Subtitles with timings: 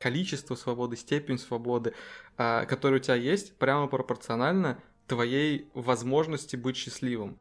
[0.00, 1.94] количество свободы, степень свободы,
[2.36, 7.38] а, которая у тебя есть, прямо пропорционально твоей возможности быть счастливым.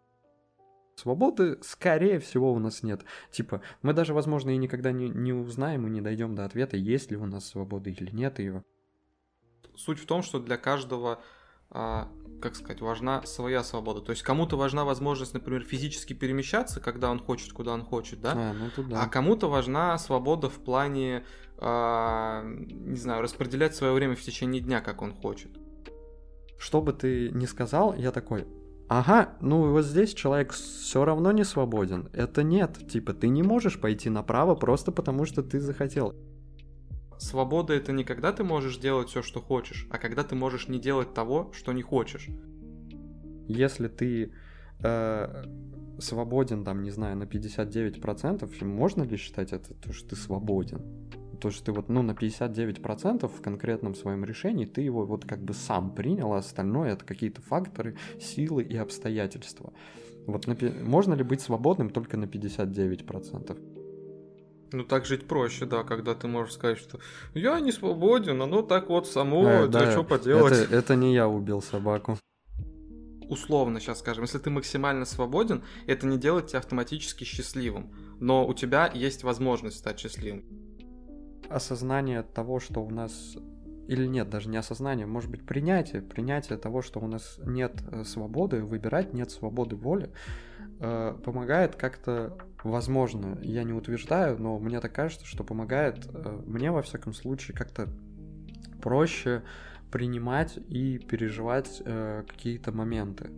[0.96, 3.06] Свободы, скорее всего, у нас нет.
[3.32, 7.10] Типа, мы даже, возможно, и никогда не, не узнаем и не дойдем до ответа, есть
[7.10, 8.66] ли у нас свобода или нет ее.
[9.76, 11.22] Суть в том, что для каждого
[11.72, 14.02] как сказать, важна своя свобода.
[14.02, 18.34] То есть кому-то важна возможность, например, физически перемещаться, когда он хочет, куда он хочет, да?
[18.36, 19.04] А, ну, да.
[19.04, 21.26] а кому-то важна свобода в плане,
[21.58, 25.52] а, не знаю, распределять свое время в течение дня, как он хочет.
[26.58, 28.46] Что бы ты ни сказал, я такой,
[28.88, 32.10] ага, ну вот здесь человек все равно не свободен.
[32.14, 36.16] Это нет, типа ты не можешь пойти направо просто потому, что ты захотел
[37.20, 40.80] свобода это не когда ты можешь делать все, что хочешь, а когда ты можешь не
[40.80, 42.30] делать того, что не хочешь.
[43.48, 44.32] Если ты
[44.82, 45.44] э,
[46.00, 50.82] свободен, там, не знаю, на 59%, можно ли считать это то, что ты свободен?
[51.42, 55.42] То, что ты вот, ну, на 59% в конкретном своем решении, ты его вот как
[55.42, 59.74] бы сам принял, а остальное это какие-то факторы, силы и обстоятельства.
[60.28, 63.79] Вот на, можно ли быть свободным только на 59%?
[64.72, 67.00] Ну так жить проще, да, когда ты можешь сказать, что
[67.34, 70.54] я не свободен, оно так вот само, э, да, что поделать.
[70.54, 72.18] Это, это не я убил собаку.
[73.30, 78.54] Условно сейчас скажем, если ты максимально свободен, это не делает тебя автоматически счастливым, но у
[78.54, 80.44] тебя есть возможность стать счастливым.
[81.50, 83.36] Осознание того, что у нас
[83.90, 88.04] или нет, даже не осознание, может быть принятие, принятие того, что у нас нет э,
[88.04, 90.12] свободы выбирать, нет свободы воли,
[90.80, 96.72] э, помогает как-то, возможно, я не утверждаю, но мне так кажется, что помогает э, мне,
[96.72, 97.90] во всяком случае, как-то
[98.82, 99.44] проще
[99.92, 103.30] принимать и переживать э, какие-то моменты.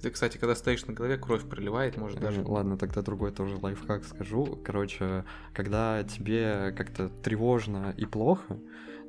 [0.00, 2.42] Ты, кстати, когда стоишь на голове, кровь проливает, может даже.
[2.42, 4.60] Ладно, тогда другой тоже лайфхак скажу.
[4.64, 8.58] Короче, когда тебе как-то тревожно и плохо,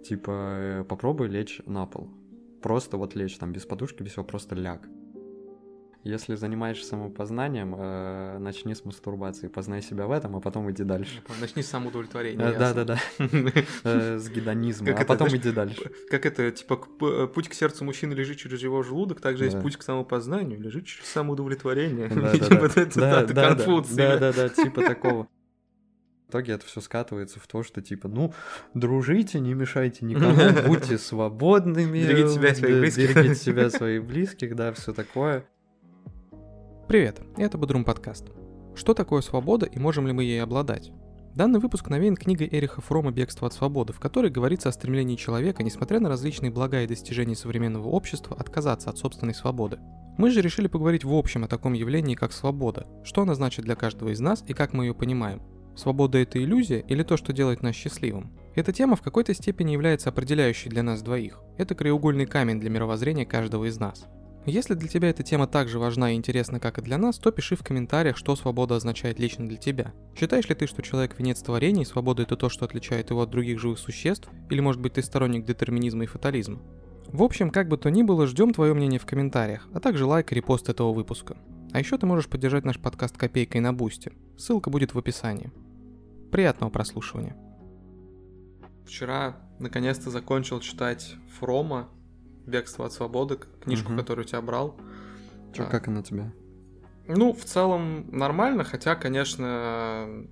[0.04, 2.10] типа э, попробуй лечь на пол.
[2.62, 4.88] Просто вот лечь там без подушки, без всего, просто ляг.
[6.04, 11.22] Если занимаешься самопознанием, э, начни с мастурбации, познай себя в этом, а потом иди дальше.
[11.40, 12.54] Начни с самоудовлетворения.
[12.58, 13.00] Да, да, да.
[14.20, 15.92] С гедонизма, а потом иди дальше.
[16.10, 16.76] Как это, типа,
[17.28, 21.06] путь к сердцу мужчины лежит через его желудок, также есть путь к самопознанию, лежит через
[21.06, 22.10] самоудовлетворение.
[22.10, 22.34] Да,
[24.18, 25.28] да, да, да, типа такого.
[26.28, 28.34] В итоге это все скатывается в то, что типа, ну,
[28.74, 30.36] дружите, не мешайте никому,
[30.68, 32.00] будьте свободными.
[32.00, 33.16] Берегите себя своих близких.
[33.16, 35.46] Берегите себя своих близких, да, все такое.
[36.88, 38.26] Привет, это Бодрум подкаст.
[38.76, 40.92] Что такое свобода и можем ли мы ей обладать?
[41.34, 45.64] Данный выпуск навеян книгой Эриха Фрома «Бегство от свободы», в которой говорится о стремлении человека,
[45.64, 49.80] несмотря на различные блага и достижения современного общества, отказаться от собственной свободы.
[50.18, 53.76] Мы же решили поговорить в общем о таком явлении, как свобода, что она значит для
[53.76, 55.42] каждого из нас и как мы ее понимаем.
[55.78, 58.38] Свобода– это иллюзия или то, что делает нас счастливым?
[58.56, 61.42] Эта тема в какой-то степени является определяющей для нас двоих.
[61.58, 64.06] Это краеугольный камень для мировоззрения каждого из нас.
[64.46, 67.32] Если для тебя эта тема так же важна и интересна, как и для нас, то
[67.32, 69.94] пиши в комментариях, что свобода означает лично для тебя.
[70.18, 73.30] Считаешь ли ты, что человек венец творения и свобода это то, что отличает его от
[73.30, 74.30] других живых существ?
[74.50, 76.60] Или может быть ты сторонник детерминизма и фатализма?
[77.08, 80.32] В общем, как бы то ни было, ждем твое мнение в комментариях, а также лайк
[80.32, 81.38] и репост этого выпуска.
[81.72, 84.12] А еще ты можешь поддержать наш подкаст копейкой на бусте.
[84.38, 85.52] Ссылка будет в описании.
[86.32, 87.38] Приятного прослушивания.
[88.86, 91.90] Вчера наконец-то закончил читать Фрома,
[92.46, 94.00] «Бегство от свободы», книжку, угу.
[94.00, 94.76] которую тебя брал.
[95.54, 95.66] Чё, а.
[95.68, 96.32] как она тебе?
[97.08, 100.26] Ну, в целом нормально, хотя, конечно,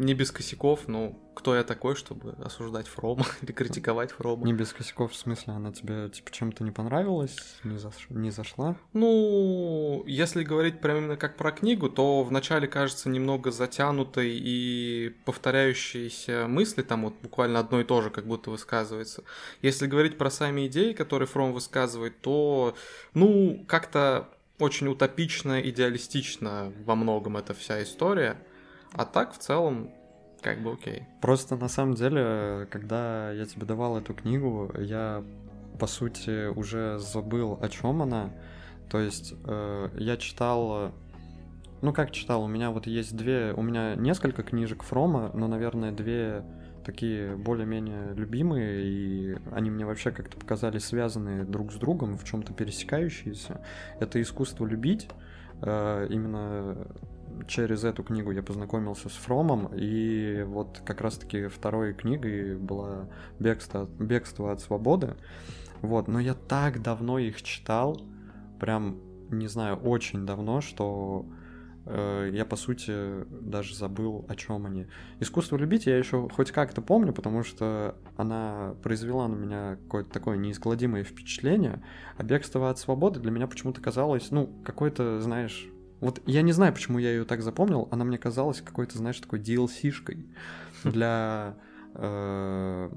[0.00, 4.44] не без косяков, ну, кто я такой, чтобы осуждать Фрома или критиковать Фрома?
[4.46, 8.06] Не без косяков, в смысле, она тебе, типа, чем-то не понравилась, не, заш...
[8.08, 8.76] не зашла?
[8.94, 16.46] Ну, если говорить прямо именно как про книгу, то вначале кажется немного затянутой и повторяющиеся
[16.48, 19.22] мысли, там вот буквально одно и то же как будто высказывается.
[19.60, 22.74] Если говорить про сами идеи, которые Фром высказывает, то,
[23.12, 28.38] ну, как-то очень утопично, идеалистично во многом эта вся история–
[28.92, 29.90] а так, в целом,
[30.42, 31.04] как бы окей.
[31.20, 35.22] Просто на самом деле, когда я тебе давал эту книгу, я
[35.78, 38.30] по сути уже забыл, о чем она.
[38.90, 40.92] То есть э, я читал,
[41.80, 45.92] ну как читал, у меня вот есть две, у меня несколько книжек Фрома, но, наверное,
[45.92, 46.42] две
[46.84, 52.52] такие более-менее любимые, и они мне вообще как-то показались связанные друг с другом, в чем-то
[52.52, 53.60] пересекающиеся.
[54.00, 55.08] Это искусство любить,
[55.62, 56.86] э, именно
[57.46, 63.88] через эту книгу я познакомился с Фромом, и вот как раз-таки второй книгой была «Бегство,
[63.98, 65.16] «Бегство от свободы».
[65.82, 68.00] Вот, но я так давно их читал,
[68.60, 68.98] прям,
[69.30, 71.26] не знаю, очень давно, что
[71.86, 74.86] э, я, по сути, даже забыл, о чем они.
[75.20, 80.36] Искусство любить я еще хоть как-то помню, потому что она произвела на меня какое-то такое
[80.36, 81.82] неизгладимое впечатление,
[82.18, 85.66] а бегство от свободы для меня почему-то казалось, ну, какой-то, знаешь,
[86.00, 89.38] вот я не знаю, почему я ее так запомнил, она мне казалась какой-то, знаешь, такой
[89.38, 90.26] DLC-шкой
[90.84, 91.56] для,
[91.94, 92.90] э,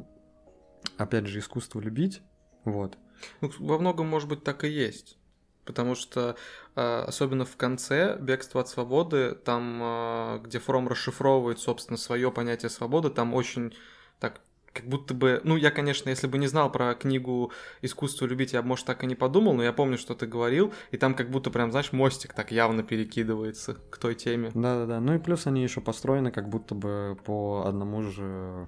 [0.98, 2.22] опять же, искусства любить,
[2.64, 2.98] вот.
[3.42, 5.18] Ну, во многом, может быть, так и есть.
[5.66, 6.36] Потому что,
[6.76, 12.70] э, особенно в конце «Бегство от свободы», там, э, где Фром расшифровывает, собственно, свое понятие
[12.70, 13.74] свободы, там очень
[14.20, 14.42] так
[14.74, 18.62] как будто бы, ну, я, конечно, если бы не знал про книгу «Искусство любить», я
[18.62, 21.52] может, так и не подумал, но я помню, что ты говорил, и там как будто
[21.52, 24.52] прям, знаешь, мостик так явно перекидывается к той теме.
[24.54, 28.68] Да-да-да, ну и плюс они еще построены как будто бы по одному же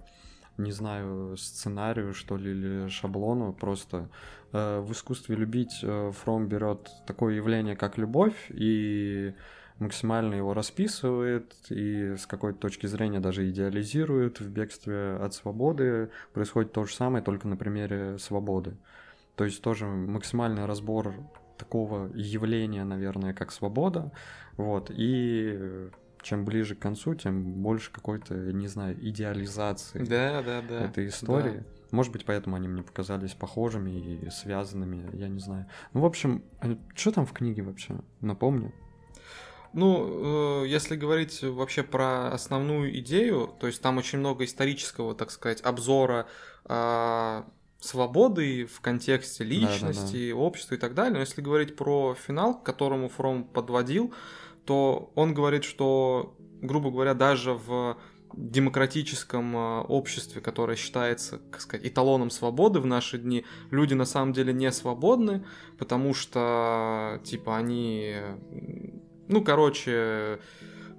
[0.57, 4.09] не знаю, сценарию, что ли, или шаблону, просто
[4.53, 9.33] э, в искусстве любить э, Фром берет такое явление, как любовь, и
[9.79, 16.09] максимально его расписывает и с какой-то точки зрения даже идеализирует в бегстве от свободы.
[16.33, 18.77] Происходит то же самое, только на примере свободы.
[19.35, 21.13] То есть тоже максимальный разбор
[21.57, 24.11] такого явления, наверное, как свобода.
[24.57, 24.91] Вот.
[24.93, 25.89] И
[26.21, 30.85] чем ближе к концу, тем больше какой-то, не знаю, идеализации да, да, да.
[30.85, 31.59] этой истории.
[31.59, 31.63] Да.
[31.91, 35.67] Может быть, поэтому они мне показались похожими и связанными, я не знаю.
[35.93, 37.95] Ну, в общем, а что там в книге вообще?
[38.21, 38.73] Напомню.
[39.75, 45.31] Ну, э, если говорить вообще про основную идею, то есть там очень много исторического, так
[45.31, 46.27] сказать, обзора
[46.63, 47.43] э,
[47.81, 50.45] свободы в контексте личности, да, да, да.
[50.45, 51.15] общества и так далее.
[51.15, 54.13] Но если говорить про финал, к которому Фром подводил,
[54.63, 57.97] то он говорит, что, грубо говоря, даже в
[58.33, 64.31] демократическом э, обществе, которое считается, как сказать, эталоном свободы в наши дни, люди на самом
[64.31, 65.45] деле не свободны,
[65.77, 68.15] потому что, типа, они
[69.27, 70.39] ну, короче,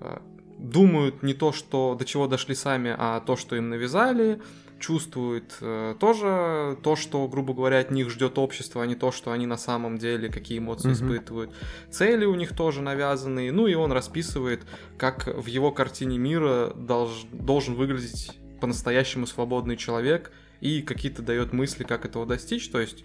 [0.01, 0.19] э,
[0.59, 4.41] думают не то, что до чего дошли сами, а то, что им навязали,
[4.79, 9.33] чувствуют э, тоже то, что, грубо говоря, от них ждет общество, а не то, что
[9.33, 10.93] они на самом деле, какие эмоции mm-hmm.
[10.93, 11.51] испытывают.
[11.91, 13.53] Цели у них тоже навязанные.
[13.53, 14.63] Ну и он расписывает,
[14.99, 21.85] как в его картине мира долж, должен выглядеть по-настоящему свободный человек и какие-то дает мысли,
[21.85, 22.69] как этого достичь.
[22.69, 23.05] То есть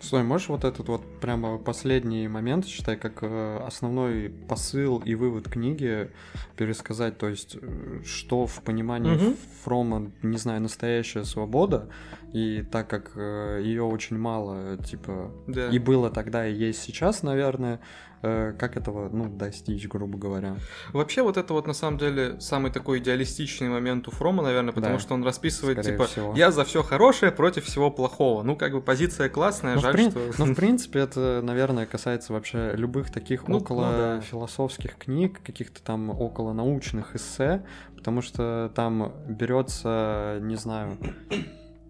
[0.00, 5.48] Стой, можешь вот этот вот прямо последний момент, считай, как э, основной посыл и вывод
[5.48, 6.10] книги
[6.56, 9.36] пересказать, то есть э, что в понимании угу.
[9.64, 11.90] Фрома, не знаю, настоящая свобода,
[12.32, 15.68] и так как э, ее очень мало, типа, да.
[15.68, 17.80] и было тогда, и есть сейчас, наверное,
[18.22, 20.56] как этого, ну, достичь, грубо говоря.
[20.92, 24.94] Вообще вот это вот на самом деле самый такой идеалистичный момент у Фрома, наверное, потому
[24.94, 26.32] да, что он расписывает, типа, всего.
[26.36, 28.42] я за все хорошее против всего плохого.
[28.42, 30.10] Ну, как бы позиция классная, ну, жаль, при...
[30.10, 30.20] что...
[30.38, 34.20] Ну, в принципе, это, наверное, касается вообще любых таких ну, около ну, да.
[34.20, 37.64] философских книг, каких-то там около научных эссе,
[37.96, 40.96] потому что там берется, не знаю,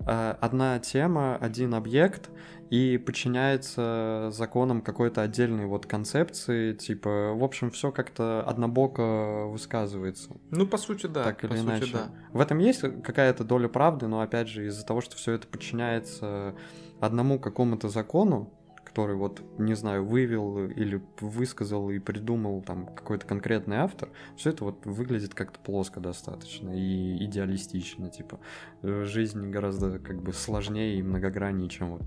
[0.06, 2.30] э, одна тема, один объект,
[2.72, 10.30] и подчиняется законам какой-то отдельной вот концепции, типа, в общем, все как-то однобоко высказывается.
[10.50, 11.22] Ну, по сути, да.
[11.22, 11.84] Так или по иначе.
[11.84, 12.10] Сути, да.
[12.32, 16.54] В этом есть какая-то доля правды, но опять же, из-за того, что все это подчиняется
[16.98, 18.50] одному какому-то закону,
[18.86, 24.64] который вот, не знаю, вывел или высказал и придумал там какой-то конкретный автор, все это
[24.64, 28.40] вот выглядит как-то плоско достаточно и идеалистично, типа
[28.82, 32.02] жизнь гораздо как бы сложнее и многограннее, чем вот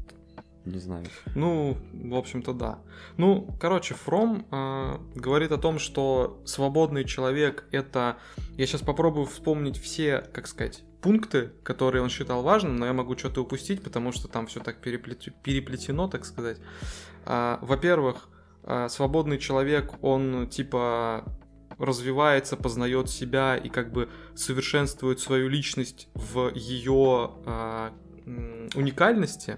[0.66, 1.06] не знаю.
[1.36, 2.80] Ну, в общем-то, да.
[3.18, 8.18] Ну, короче, Фром э, говорит о том, что свободный человек это.
[8.58, 13.18] Я сейчас попробую вспомнить все, как сказать, пункты, которые он считал важным, но я могу
[13.18, 15.28] что-то упустить, потому что там все так переплет...
[15.44, 16.58] переплетено, так сказать.
[17.26, 18.28] Э, во-первых,
[18.64, 21.26] э, свободный человек, он типа
[21.78, 27.90] развивается, познает себя и как бы совершенствует свою личность в ее э,
[28.76, 29.58] уникальности.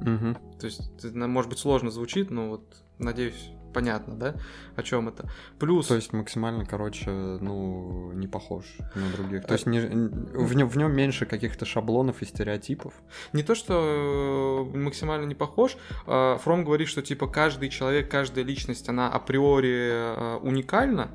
[0.00, 0.58] Угу.
[0.58, 4.34] То есть, это, может быть, сложно звучит, но вот, надеюсь, понятно, да,
[4.76, 5.28] о чем это.
[5.58, 5.86] Плюс...
[5.86, 8.64] То есть максимально, короче, ну, не похож
[8.94, 9.44] на других.
[9.46, 12.94] То есть не, в, нем, в нем меньше каких-то шаблонов и стереотипов.
[13.32, 15.76] Не то, что э, максимально не похож.
[16.06, 21.10] А, Фром говорит, что типа каждый человек, каждая личность, она априори э, уникальна.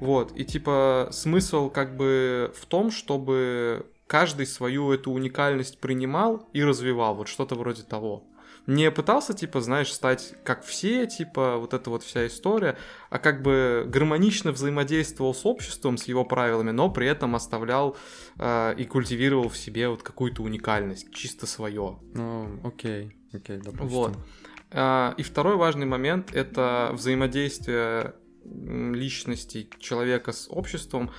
[0.00, 6.62] Вот, и типа смысл как бы в том, чтобы каждый свою эту уникальность принимал и
[6.62, 8.24] развивал, вот что-то вроде того.
[8.66, 12.76] Не пытался, типа, знаешь, стать как все, типа, вот эта вот вся история,
[13.10, 17.96] а как бы гармонично взаимодействовал с обществом, с его правилами, но при этом оставлял
[18.38, 22.00] э, и культивировал в себе вот какую-то уникальность, чисто свое.
[22.14, 23.88] Ну, окей, окей, допустим.
[23.88, 24.16] Вот.
[24.72, 31.10] Э, и второй важный момент— это взаимодействие личности человека с обществом,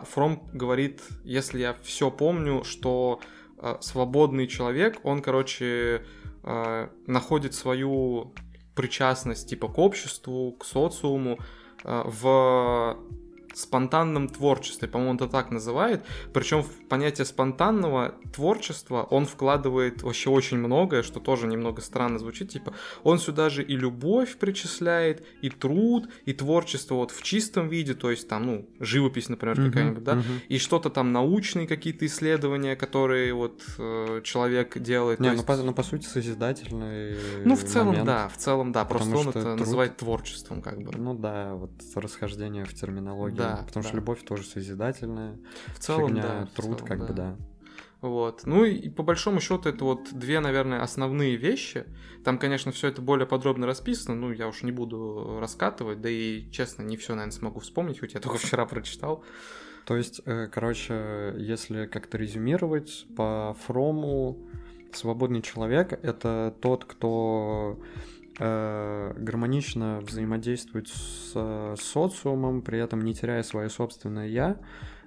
[0.00, 3.20] Фром говорит, если я все помню, что
[3.58, 6.06] а, свободный человек, он, короче,
[6.42, 8.32] а, находит свою
[8.74, 11.38] причастность типа к обществу, к социуму
[11.84, 12.96] в
[13.54, 16.04] спонтанном творчестве, по-моему, это так называет.
[16.32, 22.50] Причем в понятие спонтанного творчества он вкладывает вообще очень многое, что тоже немного странно звучит.
[22.50, 27.94] Типа, он сюда же и любовь причисляет, и труд, и творчество вот в чистом виде,
[27.94, 30.40] то есть там, ну, живопись, например, uh-huh, какая-нибудь, да, uh-huh.
[30.48, 35.20] и что-то там научные какие-то исследования, которые вот э, человек делает.
[35.20, 35.46] Не, ну, есть...
[35.46, 39.28] по, ну, по сути, созидательный Ну, в целом, момент, да, в целом, да, просто он
[39.28, 39.60] это труд...
[39.60, 40.92] называет творчеством, как бы.
[40.96, 43.36] Ну да, вот расхождение в терминологии.
[43.36, 43.88] Да, потому да.
[43.88, 45.38] что любовь тоже созидательная.
[45.74, 46.48] В целом, фигня, да.
[46.54, 47.06] Труд, целом, как да.
[47.06, 47.36] бы, да.
[48.02, 48.42] Вот.
[48.46, 51.84] Ну и по большому счету это вот две, наверное, основные вещи.
[52.24, 56.50] Там, конечно, все это более подробно расписано, ну я уж не буду раскатывать, да и,
[56.50, 59.24] честно, не все, наверное, смогу вспомнить, хоть я только вчера прочитал.
[59.84, 64.38] То есть, э, короче, если как-то резюмировать, по Фрому
[64.92, 67.78] свободный человек— это тот, кто
[68.38, 74.58] э, гармонично взаимодействует с э, социумом, при этом не теряя свое собственное «я»,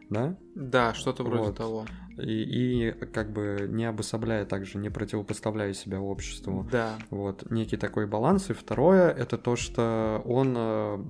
[0.10, 0.38] да?
[0.54, 1.58] Да, что-то вроде Вот.
[1.58, 1.86] того.
[2.18, 6.68] И, и как бы не обособляя также, не противопоставляя себя обществу.
[6.72, 6.98] Да.
[7.10, 8.50] Вот, некий такой баланс.
[8.50, 11.04] И второе, это то, что он э,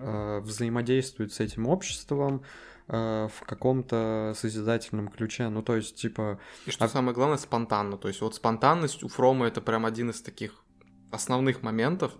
[0.00, 2.42] э, взаимодействует с этим обществом
[2.88, 5.48] э, в каком-то созидательном ключе.
[5.48, 7.96] Ну, то есть, типа, И что А- самое главное, спонтанно.
[7.98, 10.64] То есть вот спонтанность у Фрома это прям один из таких
[11.10, 12.12] основных моментов.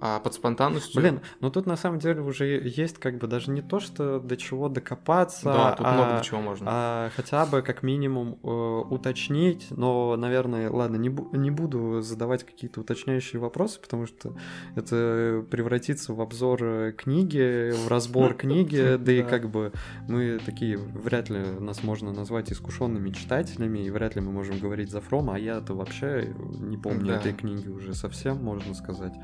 [0.00, 1.00] А под спонтанностью...
[1.00, 4.36] блин, ну тут на самом деле уже есть как бы даже не то, что до
[4.36, 6.66] чего докопаться, да, тут а, много до чего можно.
[6.68, 8.46] а хотя бы как минимум э,
[8.90, 14.36] уточнить, но, наверное, ладно, не, бу- не буду задавать какие-то уточняющие вопросы, потому что
[14.74, 19.72] это превратится в обзор э, книги, в разбор книги, да и как бы
[20.08, 24.90] мы такие, вряд ли нас можно назвать искушенными читателями, и вряд ли мы можем говорить
[24.90, 29.14] за Фрома, а я-то вообще не помню этой книги уже совсем, можно сказать.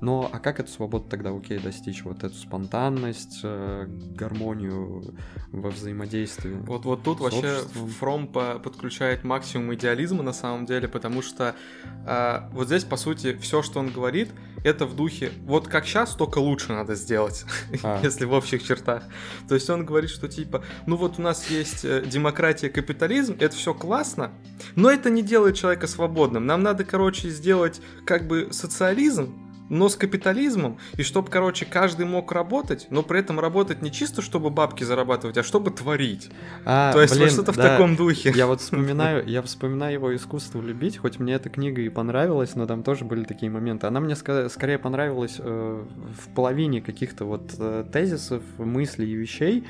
[0.00, 2.02] Но а как эту свободу тогда окей достичь?
[2.04, 5.14] Вот эту спонтанность, э, гармонию
[5.50, 6.54] во взаимодействии.
[6.54, 7.88] Вот, вот тут вообще обществом.
[7.88, 11.54] Фром по- подключает максимум идеализма на самом деле, потому что
[12.06, 14.30] а, вот здесь, по сути, все, что он говорит,
[14.64, 17.44] это в духе, вот как сейчас, только лучше надо сделать,
[17.82, 18.00] А.
[18.02, 19.04] если в общих чертах.
[19.48, 23.54] То есть он говорит, что типа, ну вот у нас есть э, демократия, капитализм, это
[23.56, 24.30] все классно,
[24.76, 26.46] но это не делает человека свободным.
[26.46, 29.34] Нам надо, короче, сделать как бы социализм,
[29.72, 34.20] но с капитализмом, и чтобы, короче, каждый мог работать, но при этом работать не чисто,
[34.20, 36.28] чтобы бабки зарабатывать, а чтобы творить.
[36.66, 37.70] А, То есть блин, вот что-то в да.
[37.70, 38.32] таком духе.
[38.36, 42.66] Я вот вспоминаю, я вспоминаю его искусство любить, хоть мне эта книга и понравилась, но
[42.66, 43.86] там тоже были такие моменты.
[43.86, 45.84] Она мне ска- скорее понравилась э,
[46.20, 49.66] в половине каких-то вот э, тезисов, мыслей и вещей,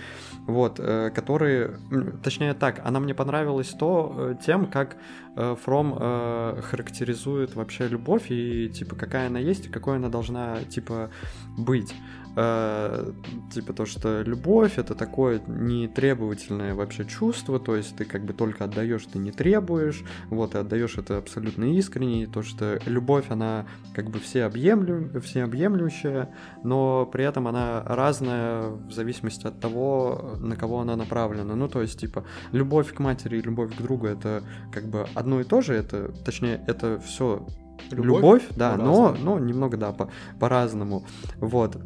[0.49, 1.77] вот, э, которые,
[2.25, 4.97] точнее так, она мне понравилась то э, тем, как
[5.35, 11.11] Фром э, характеризует вообще любовь и типа какая она есть и какой она должна типа
[11.57, 11.95] быть.
[12.35, 13.13] Э,
[13.53, 18.65] типа то, что любовь это такое нетребовательное вообще чувство, то есть ты как бы только
[18.65, 23.67] отдаешь, ты не требуешь, вот, и отдаешь это абсолютно искренне, и то, что любовь, она
[23.95, 26.31] как бы всеобъемлю, всеобъемлющая,
[26.65, 31.55] но при этом она разная в зависимости от того, на кого она направлена.
[31.55, 35.41] Ну, то есть, типа, любовь к матери и любовь к другу это как бы одно
[35.41, 37.47] и то же, это, точнее, это все
[37.91, 40.11] любовь, да, но но немного, да, по-
[40.41, 41.05] по-разному.
[41.37, 41.77] Вот.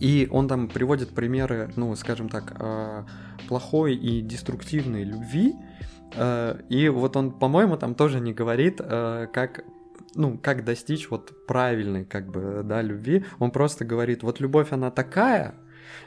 [0.00, 3.04] И он там приводит примеры, ну, скажем так, э,
[3.48, 5.54] плохой и деструктивной любви.
[6.16, 9.64] Э, И вот он, по-моему, там тоже не говорит, э, как
[10.16, 13.24] ну, как достичь вот правильной, как бы, да, любви.
[13.40, 15.54] Он просто говорит, вот любовь, она такая,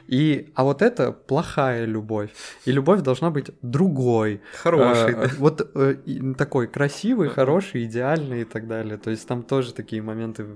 [0.06, 2.30] и, а вот это плохая любовь.
[2.64, 4.40] И любовь должна быть другой.
[4.62, 5.30] Хороший, Э, да.
[5.38, 5.96] Вот э,
[6.36, 8.96] такой красивый, хороший, идеальный и так далее.
[8.96, 10.46] То есть там тоже такие моменты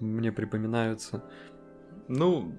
[0.00, 1.22] мне припоминаются.
[2.08, 2.54] Ну,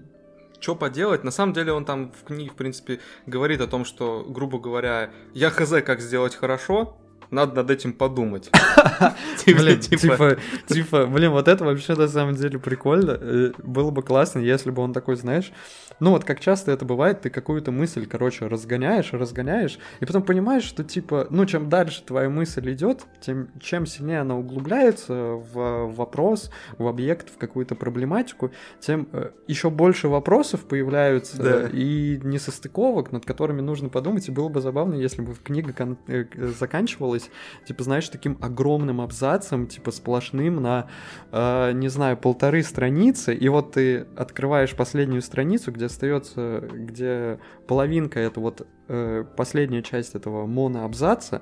[0.65, 1.23] что поделать?
[1.23, 5.11] На самом деле он там в книге, в принципе, говорит о том, что, грубо говоря,
[5.35, 6.97] я хз, как сделать хорошо,
[7.35, 8.49] надо над этим подумать.
[9.45, 10.37] Типа, Блин, типа, типа,
[10.67, 13.17] типа, блин, вот это вообще на самом деле прикольно.
[13.19, 15.51] Э, Было бы классно, если бы он такой, знаешь,
[15.99, 20.63] ну вот как часто это бывает, ты какую-то мысль, короче, разгоняешь, разгоняешь, и потом понимаешь,
[20.63, 26.49] что типа, ну чем дальше твоя мысль идет, тем чем сильнее она углубляется в вопрос,
[26.77, 29.07] в объект, в какую-то проблематику, тем
[29.47, 31.69] еще больше вопросов появляются Да.
[31.71, 34.27] и несостыковок, над которыми нужно подумать.
[34.27, 35.73] И было бы забавно, если бы книга
[36.07, 36.25] э,
[36.59, 40.87] заканчивалась быть, типа, знаешь, таким огромным абзацем, типа, сплошным на,
[41.31, 48.19] э, не знаю, полторы страницы, и вот ты открываешь последнюю страницу, где остается, где половинка
[48.19, 51.41] это вот э, последняя часть этого моноабзаца,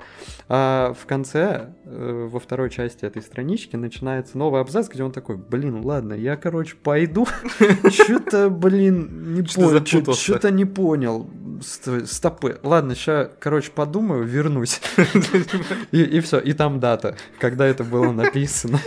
[0.50, 5.38] а в конце, э, во второй части этой странички начинается новый абзац, где он такой,
[5.38, 7.28] блин, ладно, я, короче, пойду,
[7.90, 11.30] что-то, блин, не понял, что-то не понял,
[11.62, 14.82] стопы, ладно, сейчас, короче, подумаю, вернусь,
[15.92, 18.80] и все, и там дата, когда это было написано.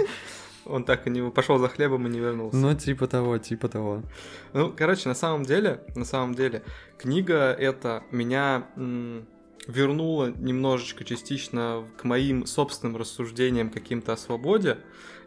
[0.68, 2.56] Он так и не пошел за хлебом и не вернулся.
[2.56, 4.02] Ну, типа того, типа того.
[4.52, 6.62] Ну, короче, на самом деле, на самом деле,
[6.98, 9.26] книга эта меня м-
[9.66, 14.78] вернула немножечко частично к моим собственным рассуждениям каким-то о свободе.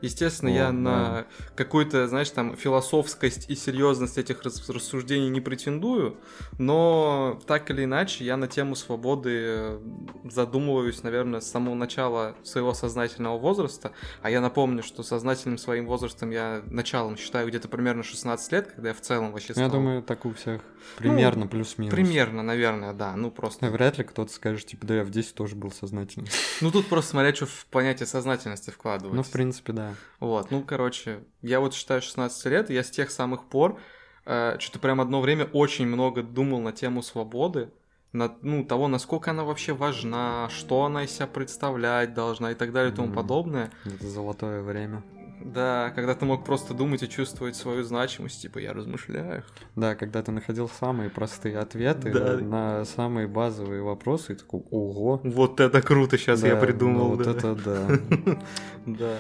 [0.02, 0.72] Естественно, О, я да.
[0.72, 6.18] на какую-то, знаешь, там философскость и серьезность этих рассуждений не претендую,
[6.58, 9.80] но так или иначе я на тему свободы э,
[10.24, 13.92] задумываюсь, наверное, с самого начала своего сознательного возраста.
[14.22, 18.90] А я напомню, что сознательным своим возрастом я началом считаю где-то примерно 16 лет, когда
[18.90, 19.66] я в целом вообще стал...
[19.66, 20.62] Я думаю, так у всех
[20.98, 21.94] примерно ну, плюс-минус.
[21.94, 23.16] Примерно, наверное, да.
[23.16, 23.70] Ну просто.
[23.70, 26.28] Вряд ли кто-то скажет, типа, да, я в 10 тоже был сознательным.
[26.62, 29.16] Ну тут просто смотря, что в понятие сознательности вкладывать.
[29.16, 29.96] Ну, в принципе, да.
[30.20, 33.80] Вот, ну, короче, я вот считаю 16 лет, я с тех самых пор
[34.26, 37.72] э, что-то прям одно время очень много думал на тему свободы,
[38.12, 42.72] на, ну, того, насколько она вообще важна, что она из себя представлять должна и так
[42.72, 43.16] далее и тому mm-hmm.
[43.16, 43.72] подобное.
[43.86, 45.04] Это золотое время.
[45.42, 49.44] Да, когда ты мог просто думать и чувствовать свою значимость, типа я размышляю.
[49.76, 52.38] Да, когда ты находил самые простые ответы да.
[52.38, 55.22] на самые базовые вопросы, и такой, ого.
[55.24, 57.12] Вот это круто, сейчас да, я придумал.
[57.12, 57.24] Ну, да.
[57.24, 58.40] Вот это да.
[58.86, 59.16] Да.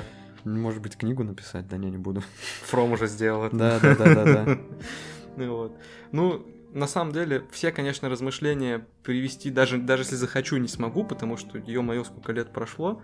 [0.45, 1.67] Может быть, книгу написать?
[1.67, 2.23] Да не, не буду.
[2.63, 3.55] Фром уже сделал это.
[3.55, 4.59] Да, да, да, да, да.
[5.35, 5.77] Ну вот.
[6.11, 11.37] Ну, на самом деле, все, конечно, размышления привести, даже, даже если захочу, не смогу, потому
[11.37, 13.01] что, ё-моё, сколько лет прошло.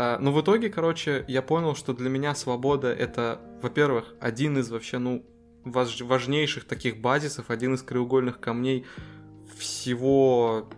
[0.00, 4.70] А, но в итоге, короче, я понял, что для меня свобода— это, во-первых, один из
[4.70, 5.26] вообще, ну,
[5.64, 8.86] важнейших таких базисов, один из краеугольных камней
[9.58, 10.68] всего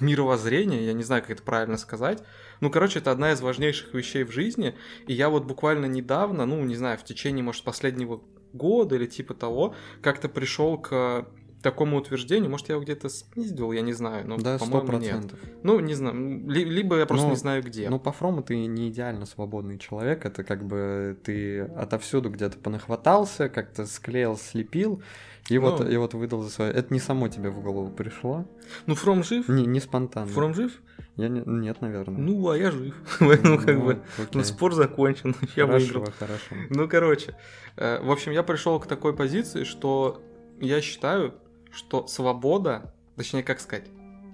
[0.00, 2.24] мировоззрения, я не знаю, как это правильно сказать,
[2.60, 4.74] ну, короче, это одна из важнейших вещей в жизни.
[5.06, 8.20] И я вот буквально недавно, ну, не знаю, в течение, может, последнего
[8.52, 11.28] года или типа того, как-то пришел к
[11.62, 15.34] такому утверждению, может, я его где-то снизил, я не знаю, но, да, по-моему, нет.
[15.62, 17.88] Ну, не знаю, либо я просто ну, не знаю, где.
[17.88, 23.48] Ну, по Фрому ты не идеально свободный человек, это как бы ты отовсюду где-то понахватался,
[23.48, 25.02] как-то склеил, слепил,
[25.48, 26.72] и, ну, вот, и вот выдал за свое.
[26.72, 28.44] Это не само тебе в голову пришло.
[28.86, 29.48] Ну, Фром жив?
[29.48, 30.26] Не, не спонтанно.
[30.26, 30.72] Фром жив?
[31.16, 31.42] Я не...
[31.46, 32.18] Нет, наверное.
[32.18, 32.94] Ну, а я жив.
[33.20, 35.36] ну, как бы, ну, спор закончен.
[35.56, 36.06] я выиграл.
[36.18, 37.36] Хорошо, Ну, короче.
[37.76, 40.20] Э, в общем, я пришел к такой позиции, что
[40.60, 41.34] я считаю,
[41.76, 43.86] что свобода, точнее, как сказать,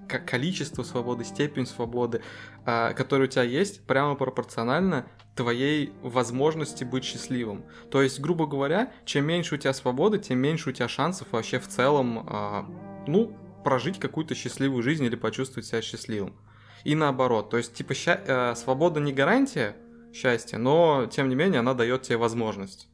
[0.07, 2.21] как количество свободы, степень свободы,
[2.65, 7.65] э, которая у тебя есть, прямо пропорционально твоей возможности быть счастливым.
[7.91, 11.59] То есть, грубо говоря, чем меньше у тебя свободы, тем меньше у тебя шансов вообще
[11.59, 12.63] в целом, э,
[13.07, 16.35] ну, прожить какую-то счастливую жизнь или почувствовать себя счастливым
[16.83, 17.49] и наоборот.
[17.49, 19.75] То есть, типа, ща- э, свобода не гарантия
[20.13, 22.89] счастья, но, тем не менее, она дает тебе возможность.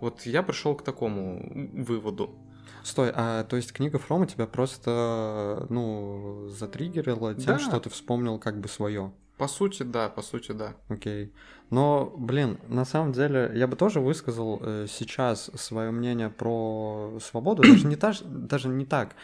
[0.00, 1.40] Вот я пришел к такому
[1.84, 2.38] выводу.
[2.84, 7.58] Стой, а то есть книга Фрома тебя просто, ну, затриггерила тем, да.
[7.58, 9.10] что ты вспомнил как бы свое?
[9.38, 10.74] По сути, да, по сути, да.
[10.88, 11.32] Окей.
[11.70, 17.62] Но, блин, на самом деле, я бы тоже высказал э, сейчас свое мнение про свободу,
[17.62, 19.16] даже не, та, даже не так.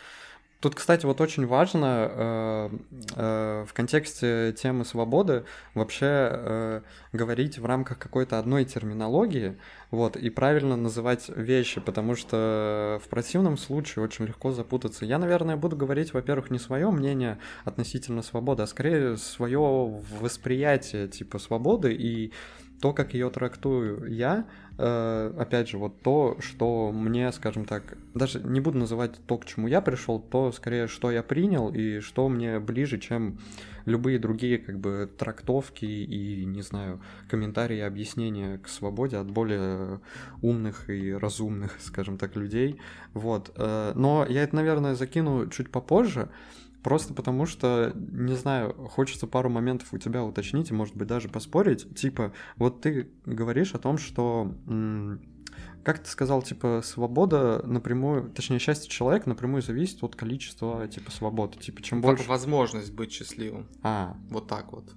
[0.60, 2.70] Тут, кстати, вот очень важно э,
[3.16, 6.80] э, в контексте темы свободы вообще э,
[7.14, 9.56] говорить в рамках какой-то одной терминологии,
[9.90, 15.06] вот, и правильно называть вещи, потому что в противном случае очень легко запутаться.
[15.06, 19.60] Я, наверное, буду говорить, во-первых, не свое мнение относительно свободы, а скорее свое
[20.20, 22.32] восприятие типа свободы и
[22.80, 24.46] то, как ее трактую я,
[24.80, 29.68] опять же, вот то, что мне, скажем так, даже не буду называть то, к чему
[29.68, 33.38] я пришел, то скорее, что я принял и что мне ближе, чем
[33.84, 40.00] любые другие, как бы, трактовки и, не знаю, комментарии объяснения к свободе от более
[40.42, 42.80] умных и разумных, скажем так, людей.
[43.14, 43.52] Вот.
[43.56, 46.28] Э, но я это, наверное, закину чуть попозже.
[46.82, 51.28] Просто потому что, не знаю, хочется пару моментов у тебя уточнить и, может быть, даже
[51.28, 51.94] поспорить.
[51.94, 54.54] Типа, вот ты говоришь о том, что
[55.84, 61.58] как ты сказал, типа, свобода напрямую, точнее, счастье человека напрямую зависит от количества, типа, свободы.
[61.58, 62.28] Типа, чем больше...
[62.28, 63.66] Возможность быть счастливым.
[63.82, 64.16] А.
[64.28, 64.92] Вот так вот.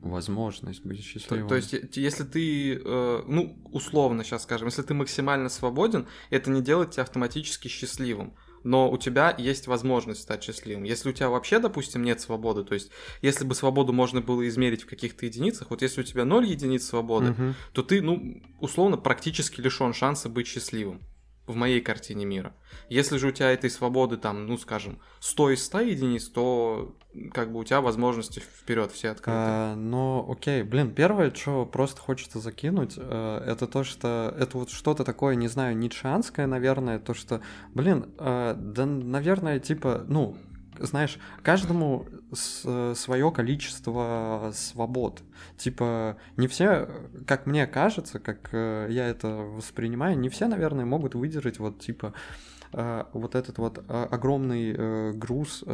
[0.00, 1.48] Возможность быть счастливым.
[1.48, 6.50] То, то есть, если ты, э, ну, условно сейчас скажем, если ты максимально свободен, это
[6.50, 8.34] не делает тебя автоматически счастливым.
[8.64, 10.84] Но у тебя есть возможность стать счастливым.
[10.84, 12.90] Если у тебя вообще, допустим, нет свободы, то есть
[13.22, 16.86] если бы свободу можно было измерить в каких-то единицах, вот если у тебя 0 единиц
[16.86, 17.54] свободы, угу.
[17.72, 21.00] то ты, ну, условно, практически лишен шанса быть счастливым
[21.48, 22.54] в моей картине мира.
[22.88, 26.94] Если же у тебя этой свободы там, ну, скажем, 100 из 100 единиц, то
[27.32, 29.30] как бы у тебя возможности вперед все открыты.
[29.34, 34.70] А, ну, окей, блин, первое, что просто хочется закинуть, э, это то, что это вот
[34.70, 37.40] что-то такое, не знаю, ницшанское, наверное, то, что,
[37.74, 40.36] блин, э, да, наверное, типа, ну,
[40.80, 45.22] знаешь, каждому свое количество свобод.
[45.56, 46.88] Типа, не все,
[47.26, 52.12] как мне кажется, как э, я это воспринимаю, не все, наверное, могут выдержать вот типа
[52.12, 55.64] Э, вот этот вот э, огромный э, груз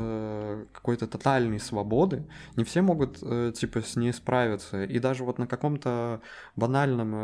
[0.73, 2.27] какой-то тотальной свободы,
[2.57, 3.19] не все могут,
[3.55, 4.85] типа, с ней справиться.
[4.85, 6.21] И даже вот на каком-то
[6.57, 7.15] банальном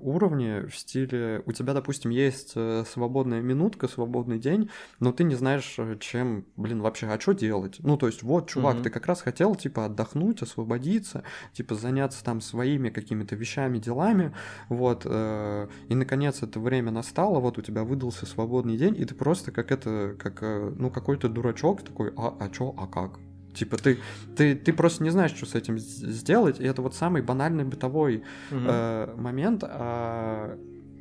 [0.00, 2.54] уровне в стиле у тебя, допустим, есть
[2.90, 7.76] свободная минутка, свободный день, но ты не знаешь, чем, блин, вообще, а что делать?
[7.80, 8.82] Ну, то есть, вот, чувак, mm-hmm.
[8.82, 14.34] ты как раз хотел, типа, отдохнуть, освободиться, типа, заняться там своими какими-то вещами, делами,
[14.68, 19.52] вот, и, наконец, это время настало, вот у тебя выдался свободный день, и ты просто
[19.52, 23.18] как это, как, э, ну, какой-то дурачок такой, а, а чё, а как?
[23.54, 23.98] Типа ты,
[24.36, 28.24] ты, ты просто не знаешь, что с этим сделать, и это вот самый банальный бытовой
[28.50, 28.60] угу.
[28.66, 29.62] э, момент.
[29.66, 30.58] А,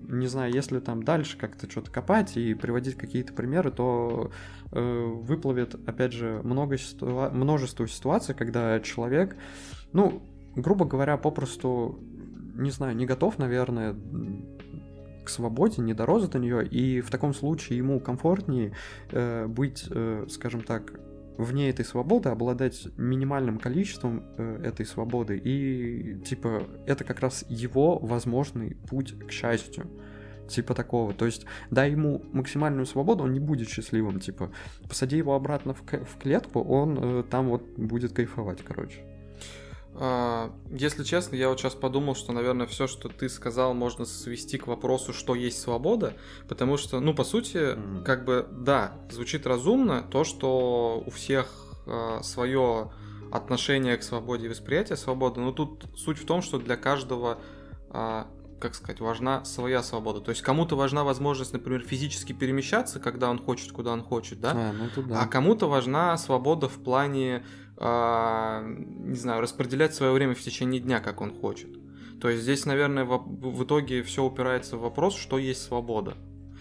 [0.08, 4.32] не знаю, если там дальше как-то что-то копать и приводить какие-то примеры, то
[4.72, 9.38] э, выплывет, опять же, много ситуа- множество ситуаций, когда человек,
[9.94, 10.22] ну,
[10.56, 12.00] грубо говоря, попросту,
[12.56, 13.96] не знаю, не готов, наверное,
[15.32, 18.74] свободе, не дорос до нее, и в таком случае ему комфортнее
[19.12, 20.94] э, быть, э, скажем так,
[21.38, 27.98] вне этой свободы, обладать минимальным количеством э, этой свободы, и типа это как раз его
[28.00, 29.88] возможный путь к счастью
[30.48, 31.14] типа такого.
[31.14, 34.52] То есть, дай ему максимальную свободу, он не будет счастливым, типа,
[34.88, 39.11] посади его обратно в, в клетку, он э, там вот будет кайфовать, короче.
[39.94, 44.58] А, если честно, я вот сейчас подумал, что, наверное, все, что ты сказал, можно свести
[44.58, 46.14] к вопросу, что есть свобода,
[46.48, 48.04] потому что, ну, по сути, mm-hmm.
[48.04, 51.48] как бы, да, звучит разумно то, что у всех
[51.86, 52.92] э, а, свое
[53.32, 57.38] отношение к свободе и восприятие свободы, но тут суть в том, что для каждого
[57.90, 58.24] э,
[58.62, 60.22] как сказать, важна своя свобода.
[60.22, 64.52] То есть кому-то важна возможность, например, физически перемещаться, когда он хочет, куда он хочет, да?
[64.54, 65.22] А, ну, да.
[65.24, 67.44] а кому-то важна свобода в плане
[67.84, 71.70] не знаю, распределять свое время в течение дня, как он хочет.
[72.20, 76.16] То есть здесь, наверное, в, в итоге все упирается в вопрос, что есть свобода.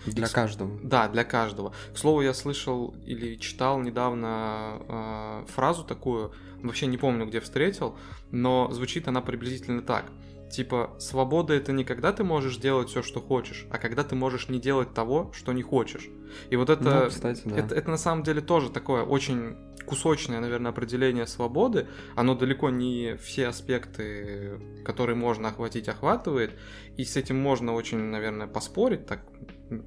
[0.07, 0.79] Для И, каждого.
[0.83, 1.75] Да, для каждого.
[1.93, 7.97] К слову, я слышал или читал недавно э, фразу такую, вообще не помню, где встретил,
[8.31, 10.07] но звучит она приблизительно так.
[10.51, 14.49] Типа, свобода это не когда ты можешь делать все, что хочешь, а когда ты можешь
[14.49, 16.09] не делать того, что не хочешь.
[16.51, 17.57] И вот это, ну, кстати, да.
[17.57, 21.87] это, это на самом деле тоже такое очень кусочное, наверное, определение свободы.
[22.17, 26.53] Оно далеко не все аспекты, которые можно охватить, охватывает.
[26.97, 29.23] И с этим можно очень, наверное, поспорить, так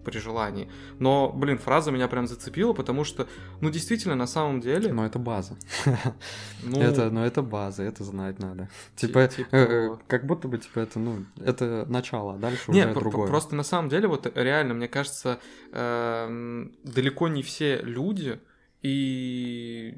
[0.04, 0.70] при желании.
[1.00, 3.28] Но, блин, фраза меня прям зацепила, потому что,
[3.62, 4.92] ну, действительно, на самом деле...
[4.92, 5.58] Но это база.
[6.66, 8.70] Ну, это, но это база, это знать надо.
[8.96, 13.28] Типа, типа э, как будто бы, типа, это, ну, это начало, а дальше уже другое.
[13.28, 15.40] просто на самом деле, вот реально, мне кажется,
[15.74, 18.40] эм, далеко не все люди
[18.82, 19.98] и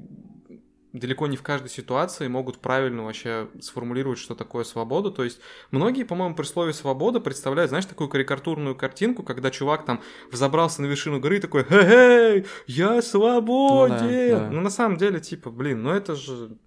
[0.99, 5.11] далеко не в каждой ситуации могут правильно вообще сформулировать, что такое свобода.
[5.11, 5.39] То есть
[5.71, 10.87] многие, по-моему, при слове свобода представляют, знаешь, такую карикатурную картинку, когда чувак там взобрался на
[10.87, 14.49] вершину горы и такой «Хе-хей, я свободен!» ну, да, да.
[14.51, 16.57] ну, на самом деле, типа, блин, ну это же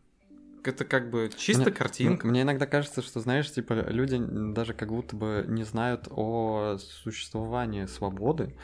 [0.64, 2.26] это как бы чисто мне, картинка.
[2.26, 7.86] Мне иногда кажется, что, знаешь, типа, люди даже как будто бы не знают о существовании
[7.86, 8.54] свободы.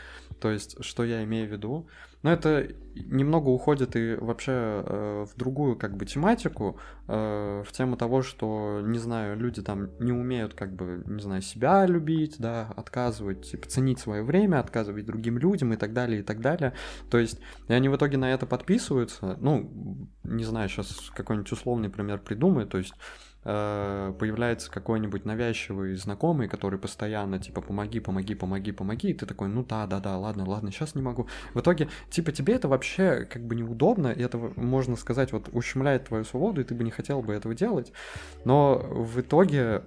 [0.40, 1.88] То есть, что я имею в виду?
[2.24, 7.98] Но это немного уходит и вообще э, в другую как бы тематику, э, в тему
[7.98, 12.72] того, что, не знаю, люди там не умеют как бы, не знаю, себя любить, да,
[12.76, 16.72] отказывать, типа, ценить свое время, отказывать другим людям и так далее, и так далее.
[17.10, 21.90] То есть, и они в итоге на это подписываются, ну, не знаю, сейчас какой-нибудь условный
[21.90, 22.94] пример придумаю, то есть
[23.44, 29.62] появляется какой-нибудь навязчивый знакомый, который постоянно типа помоги, помоги, помоги, помоги, и ты такой, ну
[29.62, 31.28] да, да, да, ладно, ладно, сейчас не могу.
[31.52, 36.08] В итоге, типа, тебе это вообще как бы неудобно, и это, можно сказать, вот ущемляет
[36.08, 37.92] твою свободу, и ты бы не хотел бы этого делать,
[38.44, 39.82] но в итоге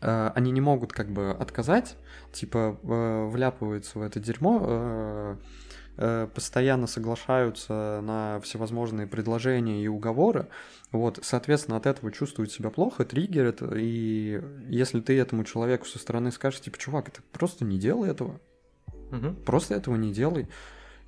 [0.00, 1.96] э, они не могут как бы отказать,
[2.32, 5.36] типа, э, вляпываются в это дерьмо, э, Э,
[6.34, 10.48] постоянно соглашаются на всевозможные предложения и уговоры,
[10.92, 16.30] вот, соответственно, от этого чувствуют себя плохо, триггерят, и если ты этому человеку со стороны
[16.30, 18.40] скажешь, типа, чувак, ты просто не делай этого,
[19.10, 19.34] угу.
[19.44, 20.48] просто этого не делай,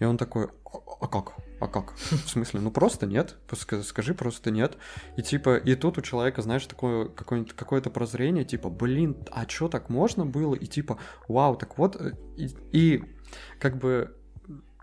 [0.01, 1.35] И он такой, а, а как?
[1.61, 1.93] А как?
[1.97, 3.37] В смысле, ну просто нет,
[3.83, 4.77] скажи просто нет.
[5.17, 9.69] И типа, и тут у человека, знаешь, такое какое-то какое прозрение, типа, блин, а чё
[9.69, 10.55] так можно было?
[10.55, 10.99] И типа,
[11.29, 13.05] вау, так вот, э, и, и
[13.59, 14.17] как бы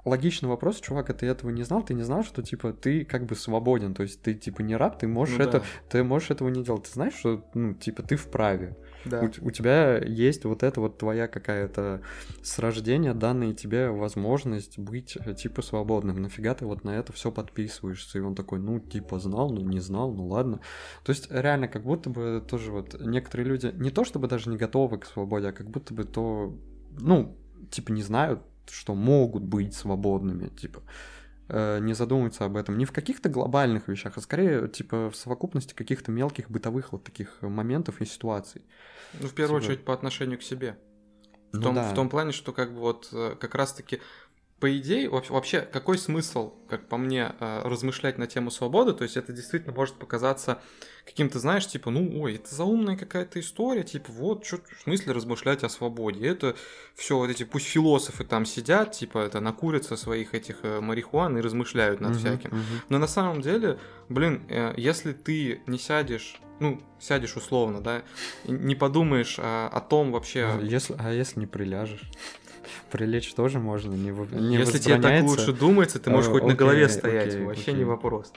[0.07, 3.25] логичный вопрос, чувак, а ты этого не знал, ты не знал, что типа ты как
[3.25, 5.65] бы свободен, то есть ты типа не раб, ты можешь ну, это, да.
[5.89, 8.77] ты можешь этого не делать, ты знаешь, что ну типа ты вправе.
[9.05, 9.21] Да.
[9.21, 12.01] У, у тебя есть вот эта вот твоя какая-то
[12.41, 16.21] с рождения данная тебе возможность быть э, типа свободным.
[16.21, 18.17] Нафига ты вот на это все подписываешься?
[18.17, 20.59] И он такой, ну, типа, знал, ну, не знал, ну, ладно.
[21.03, 24.57] То есть, реально, как будто бы тоже вот некоторые люди не то чтобы даже не
[24.57, 26.57] готовы к свободе, а как будто бы то,
[26.99, 27.37] ну,
[27.69, 30.81] типа, не знают, что могут быть свободными, типа
[31.49, 35.73] э, не задумываются об этом не в каких-то глобальных вещах, а скорее типа в совокупности
[35.73, 38.63] каких-то мелких бытовых вот таких моментов и ситуаций.
[39.19, 39.71] Ну, в первую типа...
[39.71, 40.77] очередь по отношению к себе.
[41.51, 41.89] В, ну, том, да.
[41.89, 44.01] в том плане, что как бы вот э, как раз-таки
[44.59, 48.93] по идее, вообще, какой смысл, как по мне, э, размышлять на тему свободы?
[48.93, 50.59] То есть это действительно может показаться
[51.05, 55.63] каким-то, знаешь, типа, ну, ой, это заумная какая-то история, типа, вот, что в смысле размышлять
[55.63, 56.27] о свободе?
[56.27, 56.55] Это
[56.95, 61.41] все вот эти, пусть философы там сидят, типа, это накурятся своих этих э, марихуан и
[61.41, 62.49] размышляют над uh-huh, всяким.
[62.49, 62.81] Uh-huh.
[62.89, 68.01] Но на самом деле, блин, э, если ты не сядешь ну, сядешь условно, да,
[68.45, 70.45] не подумаешь а, о том вообще...
[70.45, 72.09] А если, а если не приляжешь?
[72.91, 76.51] Прилечь тоже можно, не, не Если тебе так лучше думается, ты можешь а, хоть окей,
[76.51, 77.73] на голове стоять, окей, вообще окей.
[77.75, 78.33] не вопрос.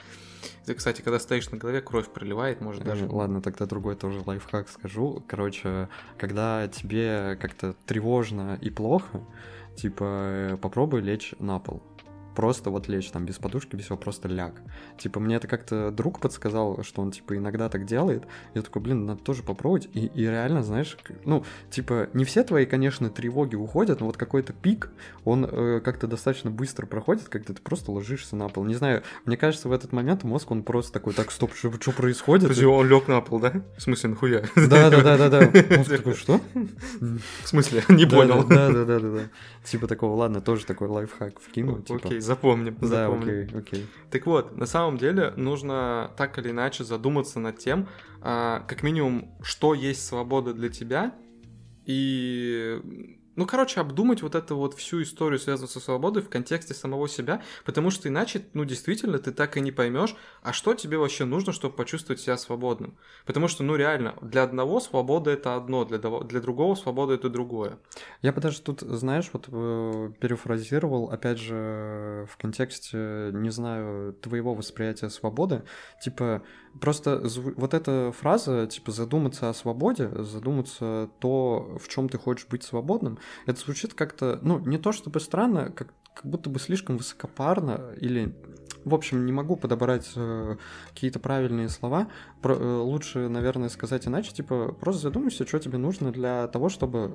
[0.65, 3.07] Ты, кстати, когда стоишь на голове, кровь проливает, может даже...
[3.07, 5.23] Ладно, тогда другой тоже лайфхак скажу.
[5.27, 9.21] Короче, когда тебе как-то тревожно и плохо,
[9.75, 11.81] типа э, попробуй лечь на пол
[12.35, 14.53] просто вот лечь там без подушки, без всего, просто ляг.
[14.97, 18.23] Типа, мне это как-то друг подсказал, что он, типа, иногда так делает.
[18.53, 19.89] Я такой, блин, надо тоже попробовать.
[19.93, 24.53] И, и реально, знаешь, ну, типа, не все твои, конечно, тревоги уходят, но вот какой-то
[24.53, 24.89] пик,
[25.25, 28.63] он э, как-то достаточно быстро проходит, когда ты просто ложишься на пол.
[28.65, 31.91] Не знаю, мне кажется, в этот момент мозг, он просто такой, так, стоп, что, что
[31.91, 32.49] происходит?
[32.49, 33.53] Подожди, он лег на пол, да?
[33.77, 34.43] В смысле, нахуя?
[34.55, 35.77] Да-да-да-да-да.
[35.77, 36.39] Мозг такой, что?
[36.53, 37.83] В смысле?
[37.89, 38.43] Не понял.
[38.45, 39.29] Да-да-да-да.
[39.63, 41.81] Типа такого, ладно, тоже такой лайфхак вкину.
[41.81, 42.07] Типа.
[42.07, 43.87] Окей, запомним, да, Окей, окей.
[44.09, 47.87] Так вот, на самом деле нужно так или иначе задуматься над тем,
[48.21, 51.13] а, как минимум, что есть свобода для тебя,
[51.85, 57.07] и ну, короче, обдумать вот эту вот всю историю, связанную со свободой в контексте самого
[57.07, 61.25] себя, потому что иначе, ну, действительно, ты так и не поймешь, а что тебе вообще
[61.25, 62.97] нужно, чтобы почувствовать себя свободным.
[63.25, 67.77] Потому что, ну, реально, для одного свобода это одно, для, для другого свобода это другое.
[68.21, 74.53] Я бы даже тут, знаешь, вот э, перефразировал, опять же, в контексте, не знаю, твоего
[74.53, 75.63] восприятия свободы,
[76.03, 76.43] типа,
[76.79, 77.21] Просто
[77.57, 83.19] вот эта фраза, типа, задуматься о свободе, задуматься то, в чем ты хочешь быть свободным,
[83.45, 88.33] это звучит как-то, ну, не то чтобы странно, как, как будто бы слишком высокопарно или
[88.85, 90.57] в общем, не могу подобрать э,
[90.93, 92.07] какие-то правильные слова.
[92.41, 97.11] Про, э, лучше, наверное, сказать иначе, типа, просто задумайся, что тебе нужно для того, чтобы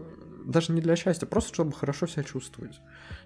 [0.46, 2.80] даже не для счастья, просто чтобы хорошо себя чувствовать.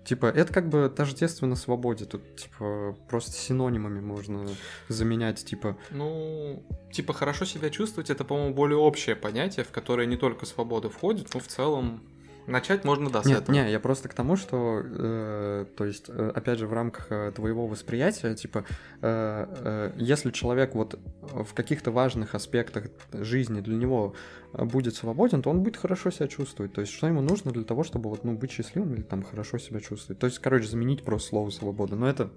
[0.04, 2.06] Типа, это как бы тождественно свободе.
[2.06, 4.46] Тут, типа, просто синонимами можно
[4.88, 5.76] заменять, типа...
[5.90, 10.88] Ну, типа, хорошо себя чувствовать, это, по-моему, более общее понятие, в которое не только свобода
[10.88, 12.02] входит, но в целом
[12.46, 13.54] Начать можно, да, с Нет, этого.
[13.54, 17.32] Не, я просто к тому, что, э, то есть, э, опять же, в рамках э,
[17.34, 18.64] твоего восприятия, типа,
[19.02, 19.46] э,
[19.92, 24.14] э, если человек вот в каких-то важных аспектах жизни для него
[24.52, 26.72] будет свободен, то он будет хорошо себя чувствовать.
[26.72, 29.58] То есть, что ему нужно для того, чтобы вот, ну, быть счастливым или там хорошо
[29.58, 30.18] себя чувствовать.
[30.18, 31.96] То есть, короче, заменить просто слово свобода.
[31.96, 32.30] Но это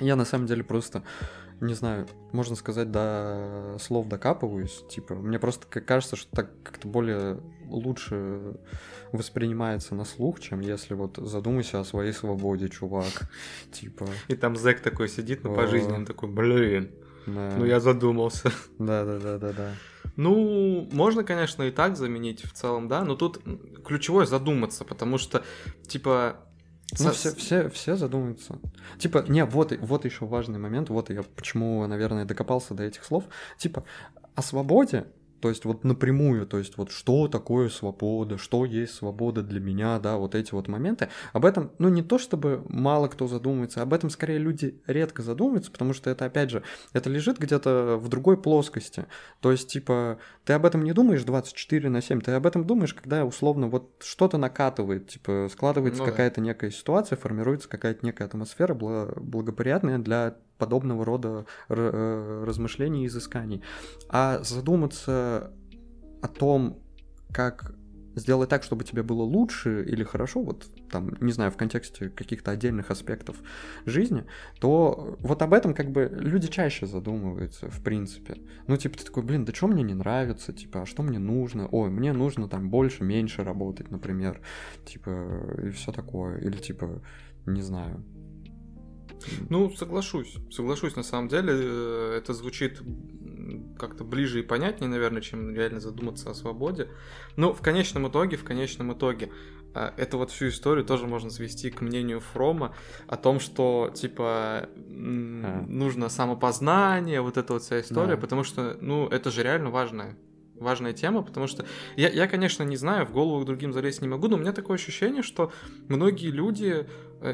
[0.00, 1.02] я на самом деле просто
[1.60, 4.84] не знаю, можно сказать, до слов докапываюсь.
[4.88, 8.56] Типа, мне просто кажется, что так как-то более лучше
[9.12, 13.30] воспринимается на слух, чем если вот задумайся о своей свободе, чувак.
[13.72, 14.06] Типа.
[14.28, 16.90] И там зэк такой сидит на пожизненно, он такой, блин.
[17.26, 17.54] Да.
[17.56, 18.50] Ну я задумался.
[18.78, 19.74] Да, да, да, да, да.
[20.16, 23.40] Ну, можно, конечно, и так заменить в целом, да, но тут
[23.84, 25.44] ключевое задуматься, потому что,
[25.86, 26.36] типа,
[26.98, 28.58] ну, все, все, все задумаются.
[28.98, 33.24] Типа, не, вот, вот еще важный момент, вот я почему, наверное, докопался до этих слов.
[33.58, 33.84] Типа,
[34.34, 35.06] о свободе
[35.40, 39.98] то есть вот напрямую, то есть вот что такое свобода, что есть свобода для меня,
[39.98, 41.08] да, вот эти вот моменты.
[41.32, 45.70] Об этом, ну не то чтобы мало кто задумывается, об этом скорее люди редко задумываются,
[45.70, 49.06] потому что это, опять же, это лежит где-то в другой плоскости.
[49.40, 52.94] То есть, типа, ты об этом не думаешь 24 на 7, ты об этом думаешь,
[52.94, 56.46] когда условно вот что-то накатывает, типа складывается ну, какая-то да.
[56.46, 63.62] некая ситуация, формируется какая-то некая атмосфера благоприятная для подобного рода э, размышлений и изысканий.
[64.08, 65.52] А задуматься
[66.20, 66.82] о том,
[67.32, 67.74] как
[68.18, 72.50] сделать так, чтобы тебе было лучше или хорошо, вот там, не знаю, в контексте каких-то
[72.50, 73.36] отдельных аспектов
[73.86, 74.24] жизни,
[74.60, 78.36] то вот об этом как бы люди чаще задумываются, в принципе.
[78.66, 81.68] Ну, типа, ты такой, блин, да что мне не нравится, типа, а что мне нужно?
[81.68, 84.40] Ой, мне нужно там больше, меньше работать, например,
[84.84, 86.38] типа, и все такое.
[86.38, 87.02] Или типа,
[87.46, 88.04] не знаю,
[89.48, 90.36] ну, соглашусь.
[90.50, 91.52] Соглашусь, на самом деле.
[91.54, 92.80] Э, это звучит
[93.78, 96.88] как-то ближе и понятнее, наверное, чем реально задуматься о свободе.
[97.36, 99.30] Но в конечном итоге, в конечном итоге,
[99.74, 102.74] э, эту вот всю историю тоже можно свести к мнению Фрома
[103.06, 105.64] о том, что, типа, а.
[105.68, 108.20] нужно самопознание, вот эта вот вся история, да.
[108.20, 110.16] потому что, ну, это же реально важная
[110.60, 111.64] важная тема, потому что
[111.96, 114.76] я, я, конечно, не знаю, в голову другим залезть не могу, но у меня такое
[114.76, 115.52] ощущение, что
[115.88, 116.88] многие люди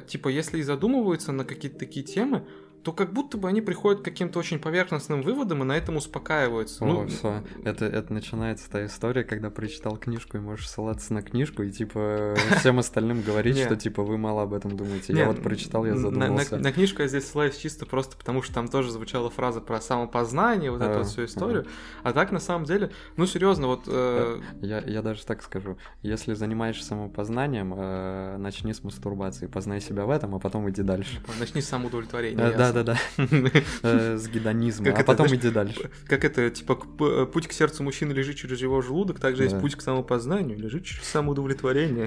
[0.07, 2.47] типа, если и задумываются на какие-то такие темы,
[2.85, 6.85] то как будто бы они приходят к каким-то очень поверхностным выводам и на этом успокаиваются.
[6.85, 7.43] О, ну, все.
[7.65, 12.37] Это, это начинается та история, когда прочитал книжку и можешь ссылаться на книжку и типа
[12.59, 15.15] всем остальным говорить, что типа вы мало об этом думаете.
[15.15, 16.59] Я вот прочитал, я задумался.
[16.59, 20.71] На книжку я здесь ссылаюсь чисто просто потому, что там тоже звучала фраза про самопознание,
[20.71, 21.67] вот эту всю историю.
[22.03, 23.85] А так на самом деле, ну серьезно, вот...
[23.87, 25.79] Э, я я даже так скажу.
[26.03, 31.21] Если занимаешься самопознанием, э, начни с мастурбации, познай себя в этом, а потом иди дальше.
[31.41, 32.53] Начни с самоудовлетворения.
[32.57, 32.99] Да, да-да.
[33.83, 34.91] Э, с гедонизма.
[34.91, 35.91] А потом иди дальше.
[36.07, 39.77] Как это, типа, э, путь к сердцу мужчины лежит через его желудок, также есть путь
[39.77, 42.07] к самопознанию, лежит через самоудовлетворение.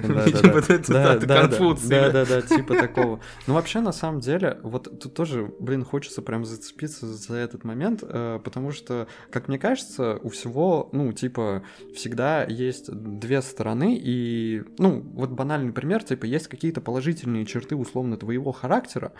[1.88, 3.20] Да-да-да, типа такого.
[3.46, 8.02] Ну, вообще, на самом деле, вот тут тоже, блин, хочется прям зацепиться за этот момент,
[8.02, 11.62] э, потому что, как мне кажется, у всего, ну, типа,
[11.94, 18.16] всегда есть две стороны, и, ну, вот банальный пример, типа, есть какие-то положительные черты, условно,
[18.16, 19.12] твоего характера,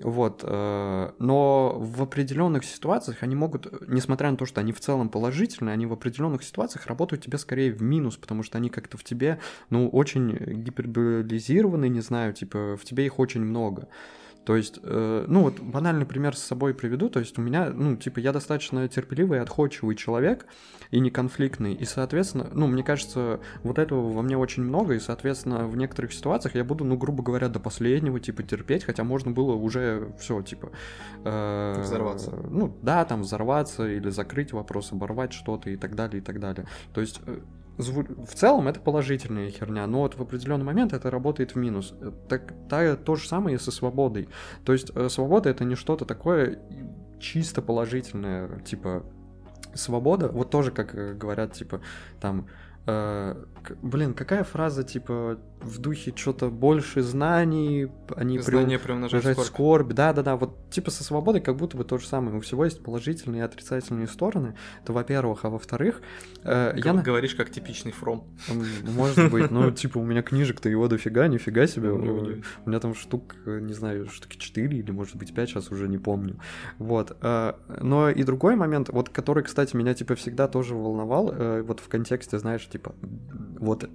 [0.00, 0.40] вот,
[1.18, 5.86] но в определенных ситуациях они могут, несмотря на то, что они в целом положительные, они
[5.86, 9.38] в определенных ситуациях работают тебе скорее в минус, потому что они как-то в тебе,
[9.70, 13.88] ну, очень гиперболизированы, не знаю, типа, в тебе их очень много.
[14.46, 17.96] То есть, э, ну вот банальный пример с собой приведу, то есть у меня, ну,
[17.96, 20.46] типа, я достаточно терпеливый отходчивый человек,
[20.92, 25.00] и не конфликтный, и, соответственно, ну, мне кажется, вот этого во мне очень много, и,
[25.00, 29.32] соответственно, в некоторых ситуациях я буду, ну, грубо говоря, до последнего, типа, терпеть, хотя можно
[29.32, 30.70] было уже все, типа...
[31.24, 32.30] Э, взорваться.
[32.48, 36.68] Ну, да, там, взорваться или закрыть вопрос, оборвать что-то и так далее, и так далее.
[36.94, 37.40] То есть э,
[37.78, 41.94] в целом это положительная херня, но вот в определенный момент это работает в минус.
[42.28, 44.28] Так, та, то же самое и со свободой.
[44.64, 46.58] То есть э, свобода это не что-то такое
[47.20, 49.04] чисто положительное, типа
[49.74, 51.80] свобода, вот тоже как э, говорят, типа
[52.20, 52.46] там
[52.86, 53.34] Э,
[53.82, 59.46] блин, какая фраза, типа, в духе что-то больше знаний, они Знания приумножают скорбь.
[59.46, 59.92] скорбь.
[59.92, 62.36] Да-да-да, вот типа со свободой как будто бы то же самое.
[62.36, 64.54] У всего есть положительные и отрицательные стороны.
[64.82, 66.02] Это во-первых, а во-вторых...
[66.44, 68.28] Э, я говоришь как типичный фром.
[68.84, 71.90] Может быть, ну, типа, у меня книжек-то его дофига, нифига себе.
[71.90, 75.98] У меня там штук, не знаю, штуки 4 или, может быть, 5, сейчас уже не
[75.98, 76.38] помню.
[76.78, 77.16] Вот.
[77.22, 81.80] Э, но и другой момент, вот который, кстати, меня, типа, всегда тоже волновал, э, вот
[81.80, 82.94] в контексте, знаешь, типа,
[83.58, 83.88] вот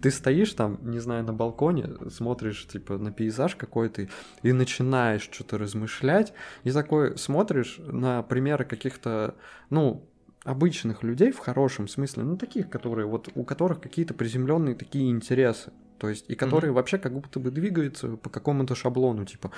[0.00, 4.08] ты стоишь там, не знаю, на балконе, смотришь, типа, на пейзаж какой-то
[4.42, 6.32] и начинаешь что-то размышлять,
[6.64, 9.34] и такой смотришь на примеры каких-то,
[9.70, 10.08] ну,
[10.44, 15.72] обычных людей в хорошем смысле, ну, таких, которые, вот, у которых какие-то приземленные такие интересы,
[15.98, 16.74] то есть, и которые mm-hmm.
[16.74, 19.50] вообще как будто бы двигаются по какому-то шаблону, типа,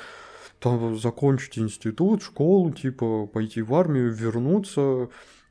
[0.60, 5.08] там, закончить институт, школу, типа, пойти в армию, вернуться,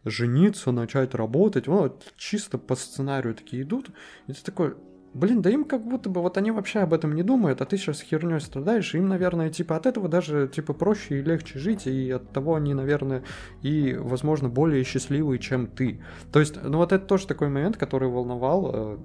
[0.10, 1.68] жениться, начать работать.
[1.68, 3.90] Вот чисто по сценарию такие идут.
[4.28, 4.76] И ты такой,
[5.14, 7.78] блин, да им как будто бы вот они вообще об этом не думают, а ты
[7.78, 12.12] сейчас херней страдаешь, им, наверное, типа от этого даже типа проще и легче жить, и
[12.12, 13.24] от того они, наверное,
[13.62, 16.02] и, возможно, более счастливые, чем ты.
[16.32, 18.98] То есть, ну вот это тоже такой момент, который волновал, э,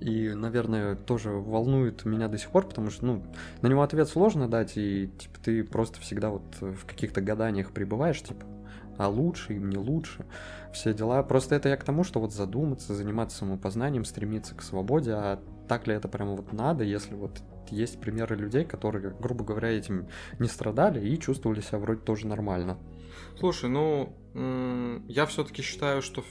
[0.00, 3.22] и, наверное, тоже волнует меня до сих пор, потому что, ну,
[3.62, 8.22] на него ответ сложно дать, и, типа, ты просто всегда вот в каких-то гаданиях пребываешь,
[8.22, 8.44] типа,
[8.98, 10.26] а лучше им, не лучше,
[10.72, 11.22] все дела.
[11.22, 15.86] Просто это я к тому, что вот задуматься, заниматься самопознанием, стремиться к свободе, а так
[15.86, 20.08] ли это прямо вот надо, если вот есть примеры людей, которые, грубо говоря, этим
[20.38, 22.78] не страдали и чувствовали себя вроде тоже нормально.
[23.38, 24.12] Слушай, ну,
[25.08, 26.24] я все-таки считаю, что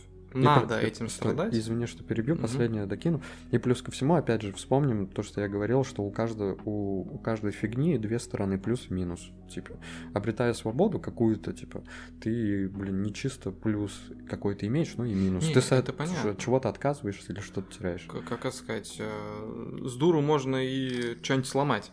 [0.44, 1.54] надо и, этим страдать.
[1.54, 2.44] Извини, что перебью, угу.
[2.44, 3.22] последнее докину.
[3.52, 7.16] И плюс ко всему, опять же, вспомним то, что я говорил, что у каждой, у,
[7.16, 9.32] у каждой фигни две стороны, плюс и минус.
[9.50, 9.76] Типа,
[10.14, 11.84] обретая свободу какую-то, типа,
[12.22, 14.00] ты, блин, не чисто плюс
[14.30, 15.46] какой-то имеешь, ну и минус.
[15.48, 16.36] Нет, ты это понятно.
[16.36, 18.08] чего-то отказываешься или что-то теряешь.
[18.08, 21.92] Как, как сказать, э, с дуру можно и что-нибудь сломать.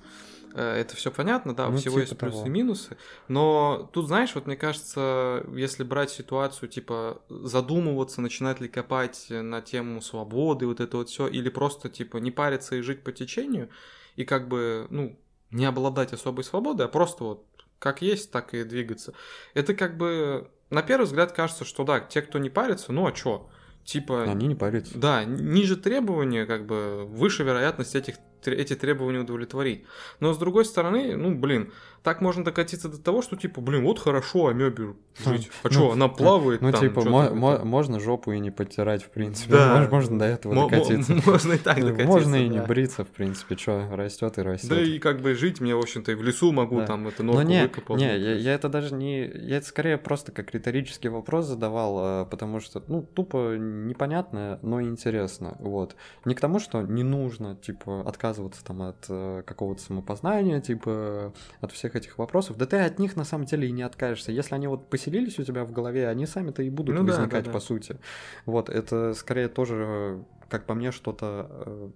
[0.55, 2.47] Э, это все понятно, да, у ну, всего типа есть плюсы того.
[2.47, 2.97] и минусы.
[3.27, 9.61] Но тут, знаешь, вот мне кажется, если брать ситуацию, типа, задумываться, начинать ли копать на
[9.61, 13.69] тему свободы, вот это вот все, или просто, типа, не париться и жить по течению,
[14.15, 15.19] и как бы, ну,
[15.51, 17.47] не обладать особой свободой, а просто вот
[17.81, 19.13] как есть, так и двигаться.
[19.53, 23.13] Это как бы, на первый взгляд кажется, что да, те, кто не парится, ну а
[23.13, 23.51] чё?
[23.85, 24.23] Типа...
[24.23, 24.97] Они не парятся.
[24.97, 28.15] Да, ниже требования, как бы, выше вероятность этих
[28.53, 29.85] эти требования удовлетворить.
[30.21, 31.73] Но с другой стороны, ну, блин,
[32.05, 34.95] так можно докатиться до того, что типа, блин, вот хорошо амебе
[35.25, 35.51] жить.
[35.63, 39.09] А что, она плавает Ну, там, типа, мо- мо- можно жопу и не подтирать, в
[39.09, 39.53] принципе.
[39.53, 39.81] Да.
[39.83, 41.15] Мож- Можно до этого Мо- мо- докатиться.
[41.27, 42.07] Можно и так докатиться.
[42.07, 44.69] Можно и не бриться, в принципе, что растет и растет.
[44.71, 46.87] Да и как бы жить мне, в общем-то, и в лесу могу, Да.
[46.87, 47.97] там, это Ну норку не, выкопал.
[47.97, 49.23] не, ну, я, это даже не...
[49.27, 54.83] Я это скорее просто как риторический вопрос задавал, а, потому что, ну, тупо непонятно, но
[54.83, 55.97] интересно, вот.
[56.27, 61.73] Не к тому, что не нужно, типа, отказываться там от э, какого-то самопознания, типа, от
[61.73, 62.57] всех этих вопросов.
[62.57, 64.33] Да ты от них, на самом деле, и не откажешься.
[64.33, 67.45] Если они вот поселились у тебя в голове, они сами-то и будут Ну да, возникать,
[67.45, 67.53] да, да.
[67.53, 67.99] по сути.
[68.47, 71.91] Вот, это скорее тоже, э, как по мне, что-то э,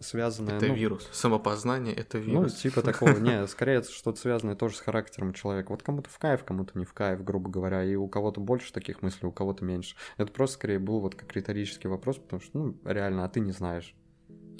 [0.00, 0.56] связанное...
[0.56, 1.08] Это ну, вирус.
[1.12, 2.54] Самопознание это ну, вирус.
[2.54, 5.70] типа такого, не, скорее что-то связанное тоже с характером человека.
[5.70, 9.02] Вот кому-то в кайф, кому-то не в кайф, грубо говоря, и у кого-то больше таких
[9.02, 9.96] мыслей, у кого-то меньше.
[10.16, 13.52] Это просто скорее был вот как риторический вопрос, потому что, ну, реально, а ты не
[13.52, 13.94] знаешь.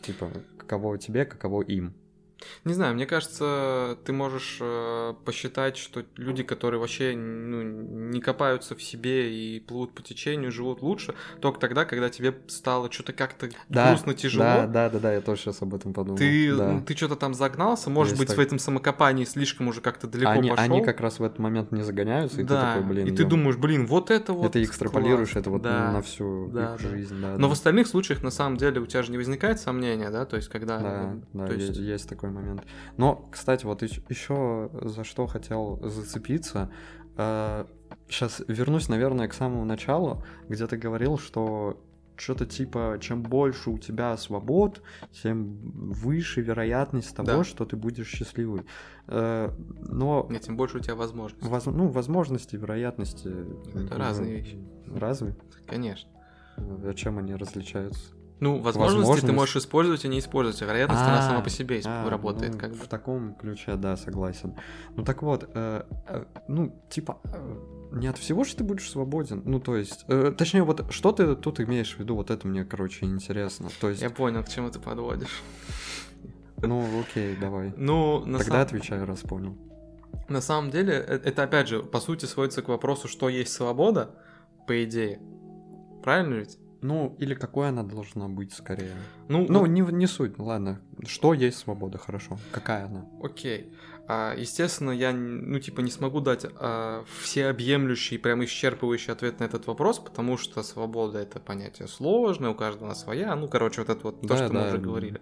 [0.02, 1.94] Типа, каково тебе, каково им.
[2.64, 8.74] Не знаю, мне кажется, ты можешь э, посчитать, что люди, которые вообще ну, не копаются
[8.74, 13.48] в себе и плывут по течению, живут лучше, только тогда, когда тебе стало что-то как-то
[13.68, 14.44] грустно, тяжело.
[14.44, 16.18] Да, да, да, да, я тоже сейчас об этом подумал.
[16.18, 16.72] Ты, да.
[16.72, 18.38] ну, ты что-то там загнался, может Есть быть, так.
[18.38, 20.64] в этом самокопании слишком уже как-то далеко они, пошел.
[20.64, 23.22] они как раз в этот момент не загоняются, и да, ты такой, блин, и ты
[23.22, 25.38] ё- думаешь, блин, вот это вот это экстраполируешь, классно.
[25.40, 25.92] это вот да.
[25.92, 26.88] на всю да, их да.
[26.88, 27.32] жизнь, да.
[27.32, 27.48] Но да.
[27.48, 30.48] в остальных случаях, на самом деле, у тебя же не возникает сомнения, да, то есть,
[30.48, 30.78] когда...
[30.78, 31.76] Да, да, то есть...
[31.76, 32.64] есть- такой момент.
[32.96, 36.70] Но, кстати, вот еще за что хотел зацепиться.
[37.16, 41.80] сейчас вернусь, наверное, к самому началу, где ты говорил, что
[42.16, 45.56] что-то типа, чем больше у тебя свобод, тем
[45.90, 47.44] выше вероятность того, Да.
[47.44, 48.62] что ты будешь счастливый.
[49.08, 49.50] Э,
[49.88, 51.48] но, Нет, тем больше у тебя возможностей.
[51.48, 53.28] воз- ну, возможности, вероятности...
[53.74, 54.58] Это э, разные вещи.
[54.86, 55.34] Разве?
[55.66, 56.08] Конечно.
[56.56, 58.12] А чем они различаются?
[58.40, 59.34] Ну, возможности ты Возможность.
[59.34, 62.58] можешь использовать и не использовать, а вероятность она А, сама по себе а, работает, ну,
[62.58, 62.76] как бы.
[62.76, 64.54] В таком ключе, да, согласен.
[64.96, 67.56] Ну так вот, э, э, ну, типа, э,
[67.92, 69.42] не от всего же ты будешь свободен.
[69.44, 72.64] Ну, то есть, э, точнее, вот что ты тут имеешь в виду, вот это мне,
[72.64, 73.68] короче, интересно.
[73.80, 75.42] То есть, Я понял, к чему ты подводишь.
[76.60, 77.72] ну, окей, давай.
[77.76, 79.56] Ну, на, Тогда сам- отвечаю, раз понял.
[80.28, 84.10] на самом деле, это опять же, по сути, сводится к вопросу, что есть свобода,
[84.66, 85.20] по идее.
[86.02, 86.58] Правильно ведь?
[86.86, 88.92] Ну, или какой она должна быть, скорее.
[89.28, 90.82] Ну, Ну, вот- не, не суть, ладно.
[91.06, 92.36] Что есть свобода, хорошо.
[92.52, 93.06] Какая она?
[93.22, 93.72] Окей.
[94.06, 99.66] А, естественно, я, ну, типа, не смогу дать а, всеобъемлющий, прям исчерпывающий ответ на этот
[99.66, 103.34] вопрос, потому что свобода— это понятие сложное, у каждого своя.
[103.34, 105.20] Ну, короче, вот это вот то, Да, что мы да, уже м, говорили.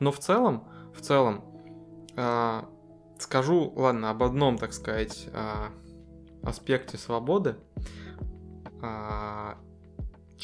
[0.00, 0.64] Но в целом,
[0.96, 1.44] в целом,
[2.16, 2.68] а,
[3.20, 5.68] скажу, ладно, об одном, так сказать, а,
[6.42, 7.54] аспекте свободы.
[8.82, 9.58] А,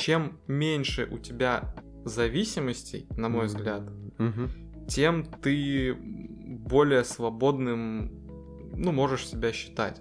[0.01, 1.75] чем меньше у тебя
[2.05, 3.83] зависимостей, на мой взгляд,
[4.19, 4.51] Мгм.
[4.89, 8.11] тем ты более свободным,
[8.75, 10.01] ну, можешь себя считать.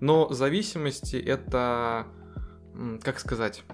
[0.00, 2.06] Но зависимости это,
[3.02, 3.64] как сказать,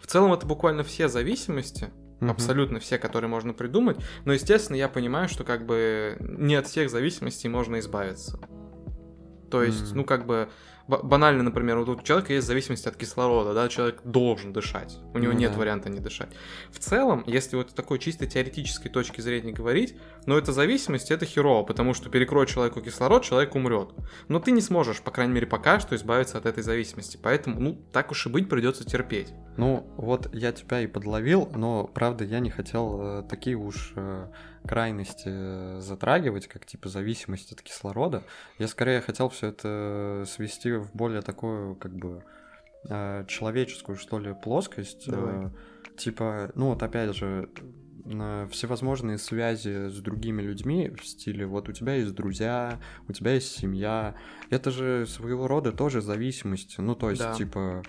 [0.00, 2.30] в целом это буквально все зависимости, Мгм.
[2.30, 3.96] абсолютно все, которые можно придумать.
[4.24, 8.38] Но, естественно, я понимаю, что как бы не от всех зависимостей можно избавиться.
[9.50, 9.98] То есть, Мгм.
[9.98, 10.48] ну, как бы,
[10.86, 15.32] банально, например, вот у человека есть зависимость от кислорода, да, человек должен дышать, у него
[15.32, 15.58] Ну нет да.
[15.58, 16.30] варианта не дышать.
[16.70, 21.64] В целом, если вот такой чисто теоретической точки зрения говорить, но эта зависимость это херово,
[21.64, 23.90] потому что перекроет человеку кислород, человек умрет.
[24.28, 27.18] Но ты не сможешь, по крайней мере, пока что избавиться от этой зависимости.
[27.20, 29.32] Поэтому, ну, так уж и быть, придется терпеть.
[29.56, 34.26] Ну, вот я тебя и подловил, но, правда, я не хотел э, такие уж э,
[34.66, 38.22] крайности э, затрагивать, как типа зависимость от кислорода.
[38.58, 42.24] Я скорее хотел все это свести в более такую, как бы,
[42.88, 45.08] э, человеческую, что ли, плоскость.
[45.08, 45.46] Давай.
[45.46, 45.50] Э,
[45.96, 47.50] Типа, ну вот опять же,
[48.50, 53.56] всевозможные связи с другими людьми в стиле вот у тебя есть друзья, у тебя есть
[53.56, 54.14] семья.
[54.50, 56.78] Это же своего рода тоже зависимость.
[56.78, 57.34] Ну, то есть, Да.
[57.34, 57.82] типа,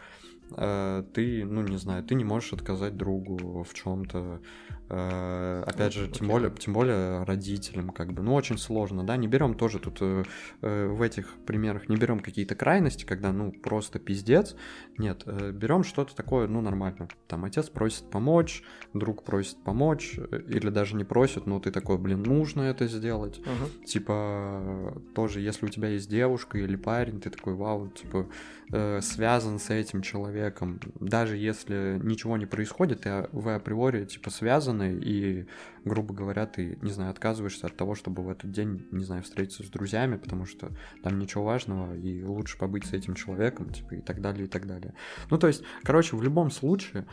[1.13, 4.41] ты, ну, не знаю, ты не можешь отказать другу в чем-то.
[4.89, 8.21] опять же, тем более, тем более родителям, как бы.
[8.21, 9.17] Ну, очень сложно, да.
[9.17, 10.23] Не берем тоже тут э,
[10.61, 14.55] э, в этих примерах, не берем какие-то крайности, когда, ну, просто пиздец.
[14.97, 17.07] Нет, берем что-то такое, ну, нормально.
[17.27, 21.97] Там отец просит помочь, друг просит помочь, э, или даже не просит, но ты такой,
[21.97, 23.41] блин, нужно это сделать.
[23.85, 28.27] Типа, тоже, если у тебя есть девушка или парень, ты такой, вау, типа,
[28.71, 34.93] э, связан с этим человеком, даже если ничего не происходит, и вы априори, типа, связаны,
[34.93, 35.47] и,
[35.85, 39.63] грубо говоря, ты, не знаю, отказываешься от того, чтобы в этот день, не знаю, встретиться
[39.63, 44.01] с друзьями, потому что там ничего важного, и лучше побыть с этим человеком, типа, и
[44.01, 44.93] так далее, и так далее.
[45.29, 47.05] Ну, то есть, короче, в любом случае,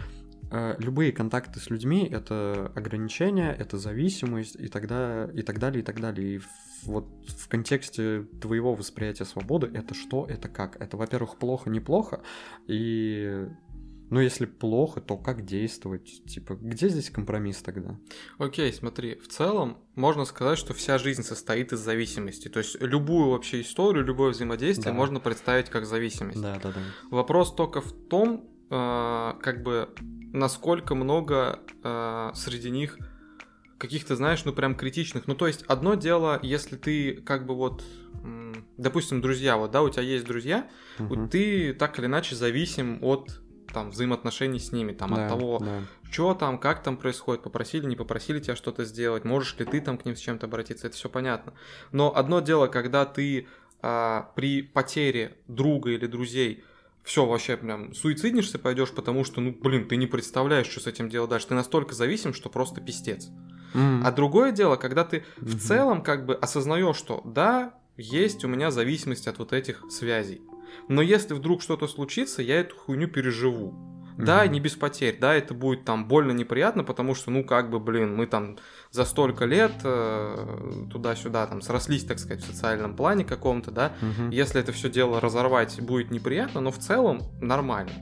[0.50, 6.00] любые контакты с людьми— это ограничения, это зависимость и тогда и так далее, и так
[6.00, 6.36] далее.
[6.36, 6.40] И
[6.84, 10.80] вот в контексте твоего восприятия свободы это что, это как?
[10.80, 12.22] Это, во-первых, плохо, неплохо,
[12.66, 13.46] и
[14.10, 16.24] ну, если плохо, то как действовать?
[16.26, 17.96] Типа, где здесь компромисс тогда?
[18.38, 22.48] Окей, смотри, в целом можно сказать, что вся жизнь состоит из зависимости.
[22.48, 24.98] То есть любую вообще историю, любое взаимодействие да.
[24.98, 26.42] можно представить как зависимость.
[26.42, 26.80] Да, да, да.
[27.10, 29.90] Вопрос только в том, э, как бы,
[30.32, 32.98] насколько много э, среди них
[33.78, 35.26] каких-то, знаешь, ну прям критичных.
[35.26, 37.82] Ну то есть одно дело, если ты как бы вот,
[38.76, 40.68] допустим, друзья, вот, да, у тебя есть друзья,
[40.98, 41.26] угу.
[41.28, 43.40] ты так или иначе зависим от
[43.72, 45.80] там взаимоотношений с ними, там да, от того, да.
[46.10, 49.96] что там, как там происходит, попросили, не попросили тебя что-то сделать, можешь ли ты там
[49.96, 51.54] к ним с чем-то обратиться, это все понятно.
[51.92, 53.46] Но одно дело, когда ты
[53.80, 56.64] а, при потере друга или друзей
[57.02, 61.08] все вообще прям суициднишься, пойдешь, потому что, ну, блин, ты не представляешь, что с этим
[61.08, 61.48] делать дальше.
[61.48, 63.28] Ты настолько зависим, что просто пистец.
[63.74, 64.02] Mm.
[64.04, 65.44] А другое дело, когда ты mm-hmm.
[65.46, 70.42] в целом как бы осознаешь, что да, есть у меня зависимость от вот этих связей.
[70.88, 73.74] Но если вдруг что-то случится, я эту хуйню переживу.
[74.16, 77.80] Да, не без потерь, да, это будет там больно неприятно, потому что, ну, как бы,
[77.80, 78.58] блин, мы там
[78.90, 83.92] за столько лет э, туда-сюда там срослись, так сказать, в социальном плане каком-то, да.
[84.00, 84.34] Mm-hmm.
[84.34, 87.92] Если это все дело разорвать, будет неприятно, но в целом нормально.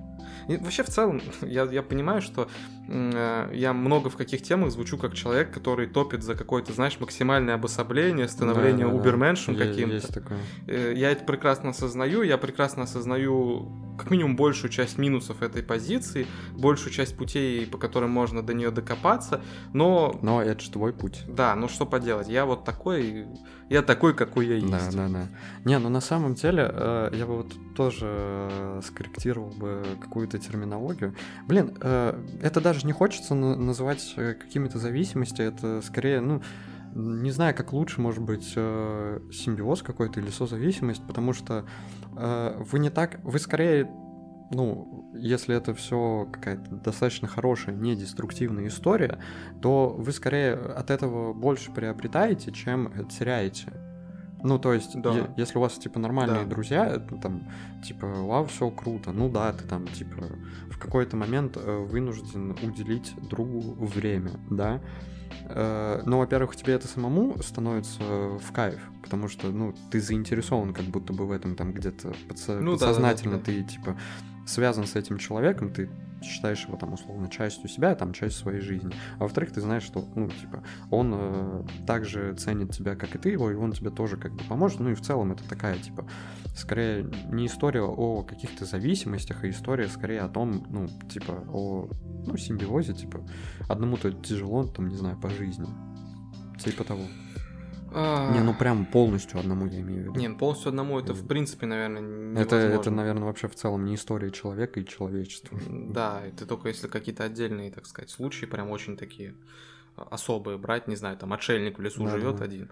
[0.48, 2.48] И вообще, в целом, я, я понимаю, что
[2.88, 8.28] я много в каких темах звучу как человек, который топит за какое-то, знаешь, максимальное обособление,
[8.28, 9.66] становление да, да, уберменшем да.
[9.66, 10.22] каким-то.
[10.66, 16.26] Э, я это прекрасно осознаю, я прекрасно осознаю как минимум большую часть минусов этой позиции,
[16.52, 20.18] большую часть путей, по которым можно до нее докопаться, но...
[20.22, 21.24] Но это же твой путь.
[21.28, 23.26] Да, ну что поделать, я вот такой,
[23.68, 24.96] я такой, какой я есть.
[24.96, 25.28] Да, да, да.
[25.64, 31.14] Не, ну на самом деле, э, я бы вот тоже э, скорректировал бы какую-то терминологию.
[31.46, 36.42] Блин, э, это даже не хочется называть какими-то зависимостями, это скорее, ну,
[36.94, 41.64] не знаю, как лучше, может быть, э, симбиоз какой-то или созависимость, потому что
[42.16, 43.90] э, вы не так, вы скорее,
[44.50, 49.18] ну, если это все какая-то достаточно хорошая, не деструктивная история,
[49.60, 53.72] то вы скорее от этого больше приобретаете, чем теряете.
[54.42, 55.12] Ну, то есть, да.
[55.12, 56.50] е- если у вас, типа, нормальные да.
[56.50, 57.48] друзья, там,
[57.84, 60.26] типа, вау, все круто, ну да, ты там, типа,
[60.70, 64.80] в какой-то момент э, вынужден уделить другу время, да,
[65.44, 70.84] Э, но, во-первых, тебе это самому становится в кайф, потому что, ну, ты заинтересован как
[70.86, 73.58] будто бы в этом там где-то подсо- ну, подсознательно, да, да, да.
[73.58, 73.96] ты, типа,
[74.48, 75.90] связан с этим человеком, ты
[76.22, 78.92] считаешь его там условно частью себя, там часть своей жизни.
[79.18, 83.28] А во-вторых, ты знаешь, что, ну, типа, он э, также ценит тебя, как и ты
[83.28, 84.80] его, и он тебе тоже как бы поможет.
[84.80, 86.08] Ну и в целом это такая, типа,
[86.56, 91.88] скорее не история о каких-то зависимостях, а история скорее о том, ну, типа, о,
[92.26, 93.20] ну, симбиозе, типа,
[93.68, 95.66] одному-то тяжело, там, не знаю, по жизни.
[96.58, 97.02] Типа того.
[97.94, 98.32] А...
[98.32, 100.20] Не, ну прям полностью одному я имею в виду.
[100.20, 102.38] Не, ну полностью одному это в принципе, наверное, невозможно.
[102.38, 105.58] Это, это, наверное, вообще в целом не история человека и человечества.
[105.68, 109.34] Да, это только если какие-то отдельные, так сказать, случаи, прям очень такие
[110.10, 112.44] особые брать, не знаю, там отшельник в лесу да, живет да.
[112.44, 112.70] один.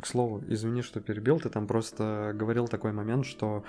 [0.00, 3.64] К слову, извини, что перебил, ты там просто говорил такой момент, что,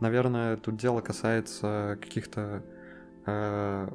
[0.00, 2.62] наверное, тут дело касается каких-то
[3.26, 3.88] э,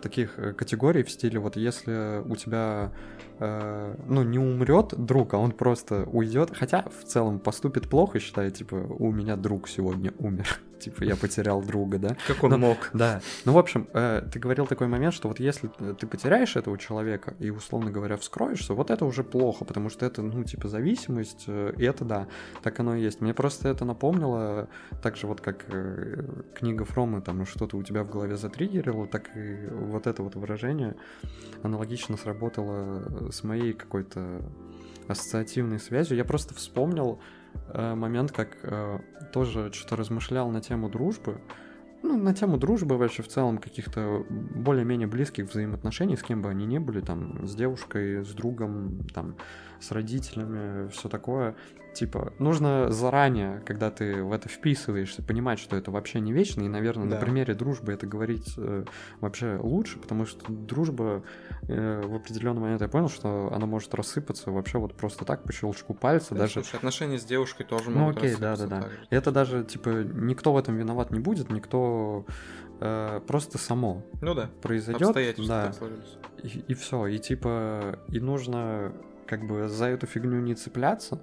[0.00, 2.92] таких э, категорий в стиле, вот если у тебя
[3.38, 6.50] Э, ну, не умрет друг, а он просто уйдет.
[6.54, 10.60] Хотя в целом поступит плохо, считает, типа, у меня друг сегодня умер.
[10.78, 12.16] Типа, я потерял друга, да?
[12.26, 12.90] Как он Но, мог.
[12.92, 13.20] Да.
[13.44, 15.68] Ну, в общем, э, ты говорил такой момент, что вот если
[15.98, 20.22] ты потеряешь этого человека и, условно говоря, вскроешься, вот это уже плохо, потому что это,
[20.22, 22.26] ну, типа, зависимость, э, и это да,
[22.62, 23.20] так оно и есть.
[23.20, 24.68] Мне просто это напомнило,
[25.02, 26.24] так же вот как э,
[26.54, 30.96] книга Фрома, там, что-то у тебя в голове затриггерило, так и вот это вот выражение
[31.62, 34.42] аналогично сработало с моей какой-то
[35.08, 36.16] ассоциативной связью.
[36.16, 37.20] Я просто вспомнил
[37.72, 38.98] момент, как э,
[39.32, 41.40] тоже что-то размышлял на тему дружбы.
[42.02, 46.66] Ну, на тему дружбы вообще в целом каких-то более-менее близких взаимоотношений, с кем бы они
[46.66, 49.36] ни были, там, с девушкой, с другом, там,
[49.80, 51.56] с родителями, все такое.
[51.96, 56.60] Типа, нужно заранее, когда ты в это вписываешься, понимать, что это вообще не вечно.
[56.60, 57.14] И, наверное, да.
[57.14, 58.84] на примере дружбы это говорить э,
[59.22, 61.22] вообще лучше, потому что дружба
[61.68, 65.54] э, в определенный момент я понял, что она может рассыпаться вообще вот просто так, по
[65.54, 66.34] щелчку пальца.
[66.34, 66.52] Да, даже...
[66.52, 68.88] Слушай, отношения с девушкой тоже ну, могут окей, да, да, да.
[69.08, 72.26] Это даже, типа, никто в этом виноват не будет, никто
[72.78, 74.50] э, просто само Ну да.
[74.60, 75.00] произойдет.
[75.00, 76.18] Обстоятельства Да, так сложились.
[76.42, 77.06] и, и все.
[77.06, 78.92] И типа, и нужно
[79.26, 81.22] как бы за эту фигню не цепляться.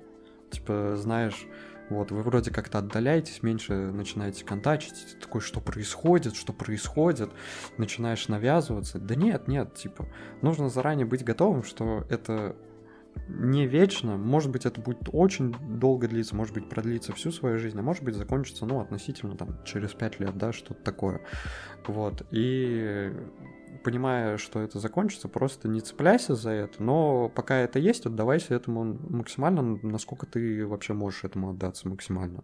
[0.53, 1.47] Типа, знаешь,
[1.89, 7.31] вот, вы вроде как-то отдаляетесь, меньше начинаете контачить, ты такой, что происходит, что происходит,
[7.77, 8.99] начинаешь навязываться.
[8.99, 10.07] Да нет, нет, типа,
[10.41, 12.55] нужно заранее быть готовым, что это
[13.27, 17.77] не вечно, может быть, это будет очень долго длиться, может быть, продлится всю свою жизнь,
[17.77, 21.21] а может быть, закончится, ну, относительно, там, через пять лет, да, что-то такое.
[21.87, 23.11] Вот, и
[23.83, 28.83] понимая, что это закончится, просто не цепляйся за это, но пока это есть, отдавайся этому
[29.09, 32.43] максимально, насколько ты вообще можешь этому отдаться максимально.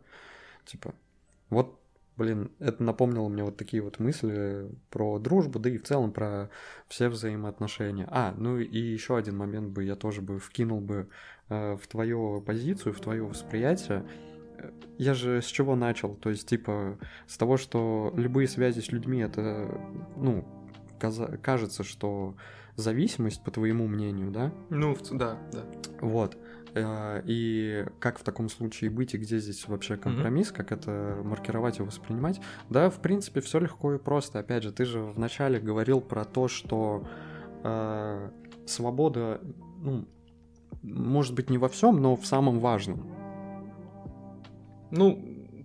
[0.66, 0.94] Типа,
[1.50, 1.80] вот,
[2.18, 6.50] блин, это напомнило мне вот такие вот мысли про дружбу, да и в целом про
[6.88, 8.08] все взаимоотношения.
[8.12, 11.08] А, ну и еще один момент бы я тоже бы вкинул бы
[11.50, 14.06] э, в твою позицию, в твое восприятие.
[14.98, 16.16] Я же с чего начал?
[16.16, 19.80] То есть, типа, с того, что любые связи с людьми это,
[20.18, 20.46] ну,
[21.00, 22.36] кажется, что
[22.76, 24.52] зависимость, по твоему мнению, да?
[24.70, 25.66] Ну, да, да.
[26.02, 26.38] Вот.
[26.74, 31.80] Э, И как в таком случае быть, и где здесь вообще компромисс, как это маркировать
[31.80, 32.40] и воспринимать?
[32.70, 34.40] Да, в принципе, все легко и просто.
[34.40, 37.08] Опять же, ты же вначале говорил про то, что
[37.64, 38.30] э,
[38.66, 39.42] свобода,
[39.82, 40.08] ну,
[40.82, 43.12] может быть, не во всем, но в самом важном.
[44.92, 45.20] Ну,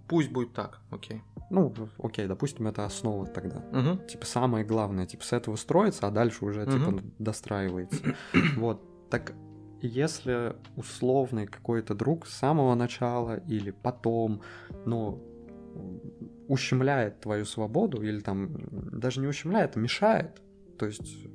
[0.09, 1.23] пусть будет так, окей.
[1.55, 3.65] Ну, окей, допустим, это основа тогда.
[3.73, 4.07] Мгм.
[4.07, 7.13] Типа самое главное, типа с этого строится, а дальше уже типа Мгм.
[7.19, 8.03] достраивается.
[8.57, 8.83] Вот.
[9.11, 9.33] Так
[9.81, 14.41] если условный какой-то друг с самого начала или потом,
[14.87, 15.23] ну,
[16.49, 18.51] ущемляет твою свободу или там
[18.93, 20.41] даже не ущемляет, а мешает,
[20.79, 21.27] то есть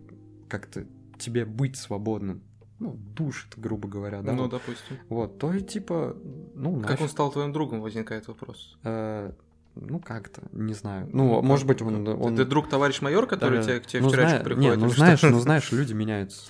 [0.48, 0.86] как-то
[1.18, 2.42] тебе быть свободным,
[2.80, 4.98] ну, душит, грубо говоря, да, ну, допустим.
[5.10, 6.16] вот, то и типа,
[6.56, 7.02] ну, Как нафиг.
[7.02, 8.78] он стал твоим другом, возникает вопрос.
[8.84, 9.34] Э,
[9.82, 11.10] ну, как-то, не знаю.
[11.12, 12.08] Ну, может быть, он...
[12.08, 12.36] Он...
[12.36, 14.70] Ты друг товарищ майор, который Да, тебе, к тебе ну, в тюрячку зна- приходит?
[14.70, 16.50] Не, ну знаешь, ну знаешь, люди меняются.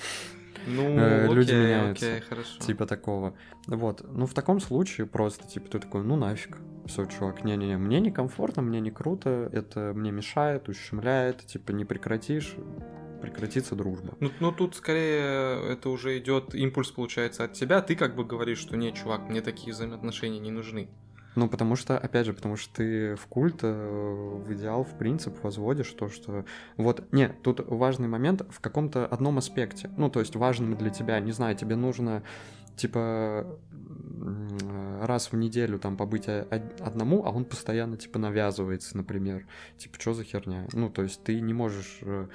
[0.67, 2.05] Ну, э, окей, люди меняются.
[2.05, 2.59] окей, хорошо.
[2.59, 3.33] Типа такого.
[3.67, 4.05] Вот.
[4.07, 6.57] Ну, в таком случае просто, типа, ты такой, ну нафиг.
[6.85, 12.55] Все, чувак, не-не-не, мне некомфортно, мне не круто, это мне мешает, ущемляет, типа, не прекратишь,
[13.21, 14.15] прекратится дружба.
[14.19, 17.81] Ну, ну, тут скорее это уже идет импульс, получается, от тебя.
[17.81, 20.89] Ты как бы говоришь, что нет, чувак, мне такие взаимоотношения не нужны.
[21.39, 23.71] Ну, потому что, опять же, потому что ты в культ, э,
[24.45, 26.43] в идеал, в принцип возводишь то, что...
[26.75, 29.89] Вот, нет, тут важный момент в каком-то одном аспекте.
[29.95, 32.23] Ну, то есть важным для тебя, не знаю, тебе нужно,
[32.75, 33.57] типа,
[35.01, 39.47] раз в неделю там побыть одному, а он постоянно, типа, навязывается, например.
[39.77, 40.67] Типа, что за херня?
[40.73, 42.27] Ну, то есть ты не можешь э,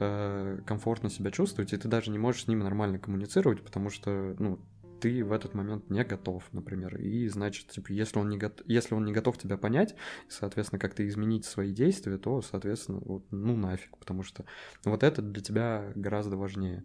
[0.00, 4.36] э, комфортно себя чувствовать, и ты даже не можешь с ним нормально коммуницировать, потому что,
[4.38, 4.58] ну,
[5.00, 6.96] ты в этот момент не готов, например.
[6.98, 8.62] И значит, типа, если он не, гот...
[8.66, 9.94] если он не готов тебя понять,
[10.28, 14.44] соответственно, как-то изменить свои действия, то, соответственно, вот, ну нафиг, потому что
[14.84, 16.84] вот это для тебя гораздо важнее.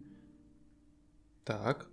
[1.44, 1.88] Так.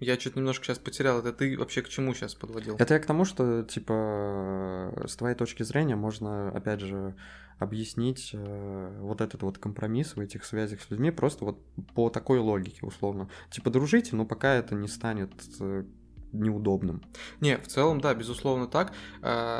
[0.00, 1.18] Я что-то немножко сейчас потерял.
[1.18, 2.76] Это ты вообще к чему сейчас подводил?
[2.78, 7.14] Это я к тому, что, типа, с твоей точки зрения можно, опять же,
[7.58, 11.62] объяснить э, вот этот вот компромисс в этих связях с людьми просто вот
[11.94, 13.28] по такой логике, условно.
[13.50, 15.30] Типа, дружите, но пока это не станет
[15.60, 15.84] э,
[16.32, 17.02] неудобным.
[17.40, 18.92] Не, в целом, да, безусловно так.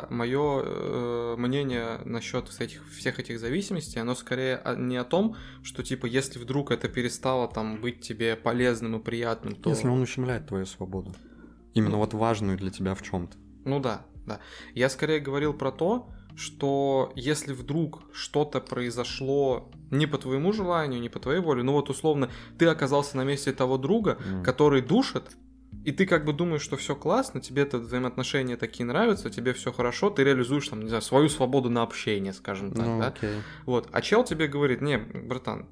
[0.09, 6.39] Мое мнение насчет этих, всех этих зависимостей, оно скорее не о том, что типа если
[6.39, 9.69] вдруг это перестало там быть тебе полезным и приятным, то...
[9.69, 11.13] Если он ущемляет твою свободу.
[11.73, 11.97] Именно Ну.
[11.99, 13.37] вот важную для тебя в чем-то.
[13.65, 14.39] Ну да, да.
[14.73, 21.09] Я скорее говорил про то, что если вдруг что-то произошло не по твоему желанию, не
[21.09, 24.43] по твоей воле, ну вот условно ты оказался на месте того друга, М.
[24.43, 25.31] который душит,
[25.83, 29.71] и ты как бы думаешь, что все классно, тебе это взаимоотношения такие нравятся, тебе все
[29.71, 33.07] хорошо, ты реализуешь там, не знаю, свою свободу на общение, скажем так, Ну, да?
[33.07, 33.35] окей.
[33.65, 33.89] Вот.
[33.91, 35.67] А чел тебе говорит, не, братан,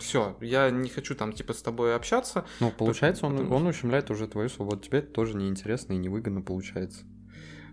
[0.00, 4.10] все, я не хочу там типа с тобой общаться, Ну, получается, он, потому он ущемляет
[4.10, 4.80] уже твою свободу.
[4.80, 7.04] Тебе это тоже неинтересно и невыгодно получается.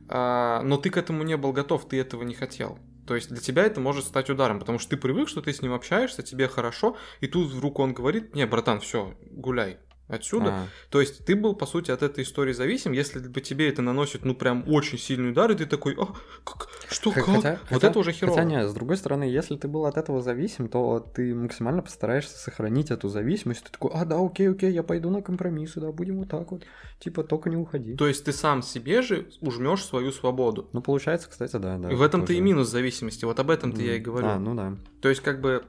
[0.10, 2.78] а, но ты к этому не был готов, ты этого не хотел.
[3.08, 5.62] То есть для тебя это может стать ударом, потому что ты привык, что ты с
[5.62, 9.78] ним общаешься, тебе хорошо, и тут вдруг он говорит, не, братан, все, гуляй
[10.12, 10.48] отсюда.
[10.48, 13.82] А, То есть ты был, по сути, от этой истории зависим, если бы тебе это
[13.82, 16.08] наносит, ну, прям очень сильный удар, и ты такой, а,
[16.44, 17.26] как, что, как?
[17.26, 18.36] хотя- вот хотя- это уже херово.
[18.36, 22.38] Хотя нет, с другой стороны, если ты был от этого зависим, то ты максимально постараешься
[22.38, 23.64] сохранить эту зависимость.
[23.64, 26.64] Ты такой, а, да, окей, окей, я пойду на компромиссы, да, будем вот так вот.
[27.00, 27.96] Типа, только не уходи.
[27.96, 30.70] То есть ты сам себе же ужмешь свою свободу.
[30.74, 31.92] Ну, получается, кстати, да, да.
[31.92, 34.28] и в этом-то и минус зависимости, вот об этом-то я и говорю.
[34.28, 34.78] А, ну да.
[35.02, 35.64] То есть, как бы,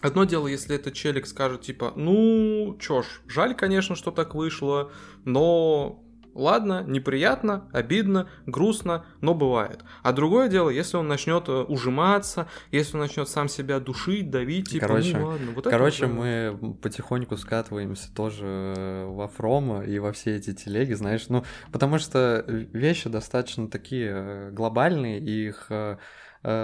[0.00, 4.90] одно дело, если этот челик скажет, типа, ну, чё ж, жаль, конечно, что так вышло,
[5.24, 6.02] но
[6.36, 9.82] ладно, неприятно, обидно, грустно, но бывает.
[10.02, 14.70] А другое дело, если он начнет э, ужиматься, если он начнет сам себя душить, давить,
[14.70, 15.52] типа, короче, ну ладно.
[15.52, 20.92] Вот короче, это вот, мы потихоньку скатываемся тоже во Фрома и во все эти телеги,
[20.92, 25.96] знаешь, ну, потому что вещи достаточно такие э, глобальные, и их э, Э,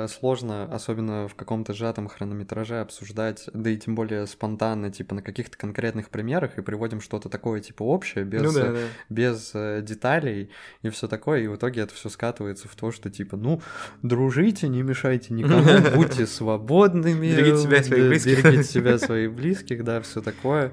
[0.09, 5.59] сложно, особенно в каком-то сжатом хронометраже обсуждать, да и тем более спонтанно, типа на каких-то
[5.59, 8.79] конкретных примерах, и приводим что-то такое, типа общее, без, ну, да, да.
[9.09, 10.51] без э, деталей
[10.83, 13.61] и все такое, и в итоге это все скатывается в то, что типа, ну,
[14.03, 15.65] дружите, не мешайте никому,
[15.97, 20.73] будьте свободными, берегите себя своих близких, берегите себя своих близких, да, все такое,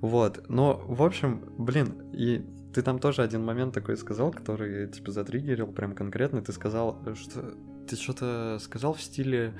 [0.00, 2.44] вот, но, в общем, блин, и
[2.74, 6.40] ты там тоже один момент такой сказал, который, типа, затриггерил прям конкретно.
[6.40, 7.54] Ты сказал, что
[7.90, 9.52] ты что-то сказал в стиле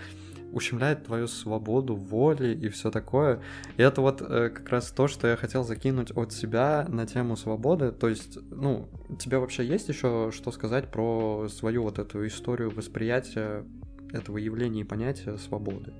[0.52, 3.40] ущемляет твою свободу воли и все такое.
[3.76, 7.36] И это вот э, как раз то, что я хотел закинуть от себя на тему
[7.36, 7.92] свободы.
[7.92, 12.70] То есть, ну, у тебя вообще есть еще что сказать про свою вот эту историю
[12.70, 13.64] восприятия
[14.12, 15.92] этого явления и понятия свободы?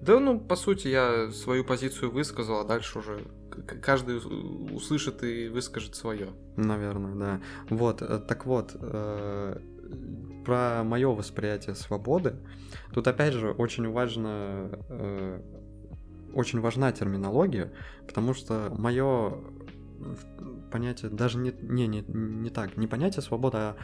[0.00, 3.20] Да, ну, по сути, я свою позицию высказал, а дальше уже
[3.82, 4.18] каждый
[4.74, 6.28] услышит и выскажет свое.
[6.56, 7.40] Наверное, да.
[7.70, 9.58] Вот, э, так вот, э,
[10.44, 12.36] про мое восприятие свободы.
[12.92, 15.40] Тут опять же очень важно, э,
[16.34, 17.72] очень важна терминология,
[18.06, 19.38] потому что мое
[20.70, 23.76] понятие даже не не не не так, не понятие свобода,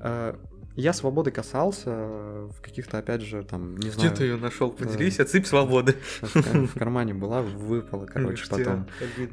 [0.00, 0.38] а
[0.80, 4.10] я свободы касался в каких-то, опять же, там, не знаю...
[4.10, 4.70] Где ты ее нашел?
[4.70, 5.96] Поделись, отсыпь свободы.
[6.20, 8.86] В кармане была, выпала, короче, потом.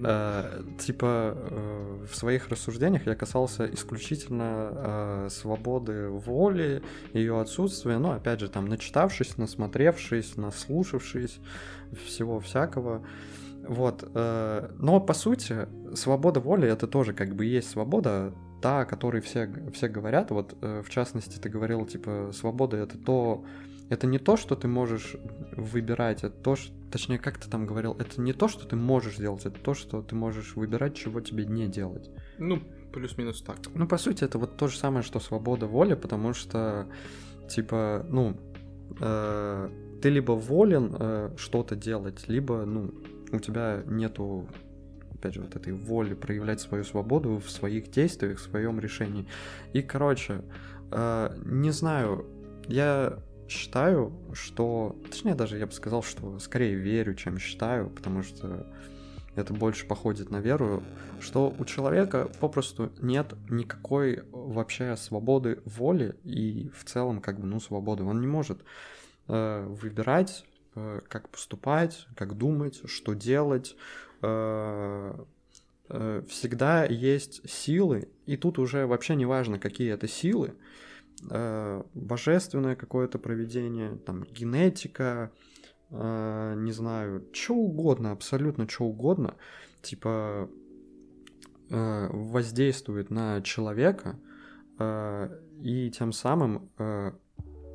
[0.04, 6.82] А, типа, э, в своих рассуждениях я касался исключительно а, свободы воли,
[7.14, 11.39] ее отсутствия, ну, опять же, там, начитавшись, насмотревшись, наслушавшись,
[12.08, 13.06] всего всякого.
[13.68, 14.10] Вот.
[14.16, 18.34] Э, но, по сути, свобода воли— это тоже как бы есть свобода
[18.66, 22.97] та, о которой все, все говорят, вот э, в частности ты говорил, типа, свобода это
[22.97, 23.45] то,
[23.89, 25.18] это не то, что ты можешь
[25.55, 29.18] выбирать, это то, что, точнее, как ты там говорил, это не то, что ты можешь
[29.18, 32.09] делать, это то, что ты можешь выбирать, чего тебе не делать.
[32.39, 32.59] Ну,
[32.91, 33.57] плюс-минус так.
[33.76, 36.88] Ну, по сути, это вот то же самое, что свобода воли, потому что,
[37.47, 38.36] типа, ну,
[38.99, 39.70] э,
[40.01, 42.95] ты либо волен э, что-то делать, либо, ну,
[43.32, 44.49] у тебя нету
[45.26, 49.26] опять же, вот этой воли проявлять свою свободу в своих действиях, в своем решении.
[49.74, 50.42] И, короче,
[50.92, 52.28] э, не знаю,
[52.68, 53.18] я
[53.48, 54.96] считаю, что...
[55.10, 58.72] Точнее, даже я бы сказал, что скорее верю, чем считаю, потому что
[59.36, 60.84] это больше походит на веру,
[61.20, 67.60] что у человека попросту нет никакой вообще свободы воли и в целом как бы, ну,
[67.60, 68.04] свободы.
[68.04, 68.60] Он не может
[69.28, 70.46] э, выбирать,
[70.76, 73.76] э, как поступать, как думать, что делать,
[76.28, 80.56] всегда есть силы, и тут уже вообще не важно, какие это силы,
[81.30, 85.32] э, божественное какое-то проведение, там, генетика,
[85.92, 89.36] не знаю, что угодно, абсолютно что угодно,
[89.84, 90.50] типа
[91.70, 94.20] воздействует на человека
[95.62, 96.70] и тем самым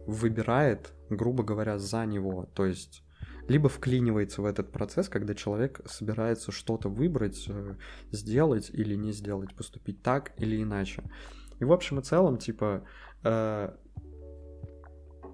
[0.06, 2.48] выбирает, грубо говоря, за него.
[2.54, 3.04] То есть
[3.50, 7.74] либо вклинивается в этот процесс, когда человек собирается что-то выбрать, э,
[8.12, 11.02] сделать или не сделать, поступить так или иначе.
[11.58, 12.84] И в общем и целом, типа,
[13.24, 13.74] э,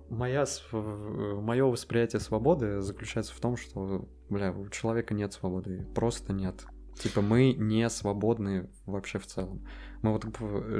[0.09, 6.65] моя, мое восприятие свободы заключается в том, что, бля, у человека нет свободы, просто нет.
[6.99, 9.67] Типа, мы не свободны вообще в целом.
[10.07, 10.25] Мы вот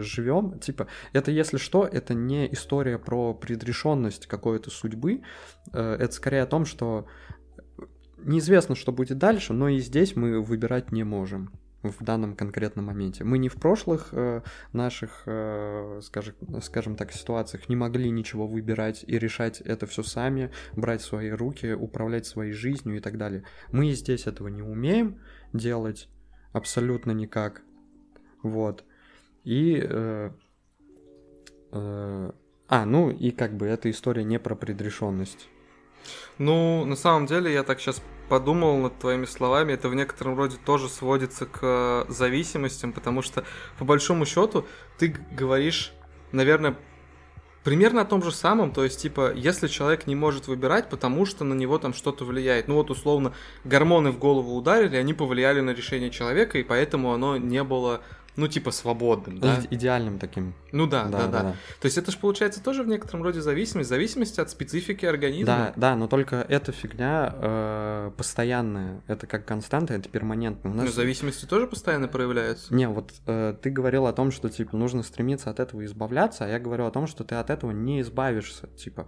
[0.05, 5.23] живем, типа, это если что, это не история про предрешенность какой-то судьбы,
[5.73, 7.09] э, это скорее о том, что
[8.19, 11.51] неизвестно, что будет дальше, но и здесь мы выбирать не можем
[11.83, 13.25] в данном конкретном моменте.
[13.25, 19.05] Мы не в прошлых э, наших, э, скажем, скажем так, ситуациях не могли ничего выбирать
[19.07, 23.43] и решать это все сами, брать свои руки, управлять своей жизнью и так далее.
[23.73, 25.21] Мы здесь этого не умеем
[25.53, 26.09] делать
[26.53, 27.63] абсолютно никак.
[28.43, 28.85] Вот.
[29.47, 29.81] И...
[29.81, 30.31] Э,
[31.71, 32.31] э,
[32.69, 35.49] а, ну и как бы эта история не про предрешенность.
[36.39, 40.57] Ну, на самом деле, я так сейчас подумал над твоими словами, это в некотором роде
[40.65, 43.45] тоже сводится к зависимостям, потому что,
[43.79, 44.67] по большому счету,
[44.99, 45.93] ты говоришь,
[46.33, 46.77] наверное,
[47.63, 51.45] примерно о том же самом, то есть, типа, если человек не может выбирать, потому что
[51.45, 52.67] на него там что-то влияет.
[52.67, 53.33] Ну вот, условно,
[53.63, 58.03] гормоны в голову ударили, они повлияли на решение человека, и поэтому оно не было
[58.37, 59.57] ну, типа, свободным, да?
[59.57, 60.55] И- идеальным таким.
[60.73, 61.43] Ну да, да, да,
[61.81, 65.47] То есть это же получается тоже в некотором роде зависимость, зависимость от специфики организма.
[65.47, 69.03] Да, да, но только эта фигня э, постоянная.
[69.07, 70.71] Это как константа, это перманентно.
[70.71, 70.95] У Но нас...
[70.95, 72.75] зависимости тоже постоянно проявляются.
[72.75, 76.49] Не, вот э, ты говорил о том, что типа нужно стремиться от этого избавляться, а
[76.49, 79.07] я говорю о том, что ты от этого не избавишься, типа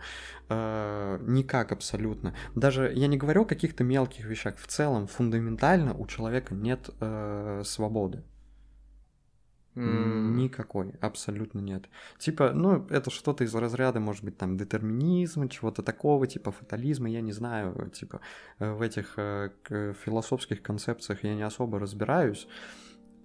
[0.48, 2.34] э, никак абсолютно.
[2.54, 4.56] Даже я не говорю о каких-то мелких вещах.
[4.58, 8.22] В целом фундаментально у человека нет э, свободы.
[9.84, 11.84] М, Никакой, абсолютно нет.
[12.18, 17.20] Типа, ну, это что-то из разряда, может быть, там, детерминизма, чего-то такого, типа, фатализма, я
[17.20, 18.20] не знаю, типа,
[18.58, 22.48] э, в этих э, к- философских концепциях я не особо разбираюсь.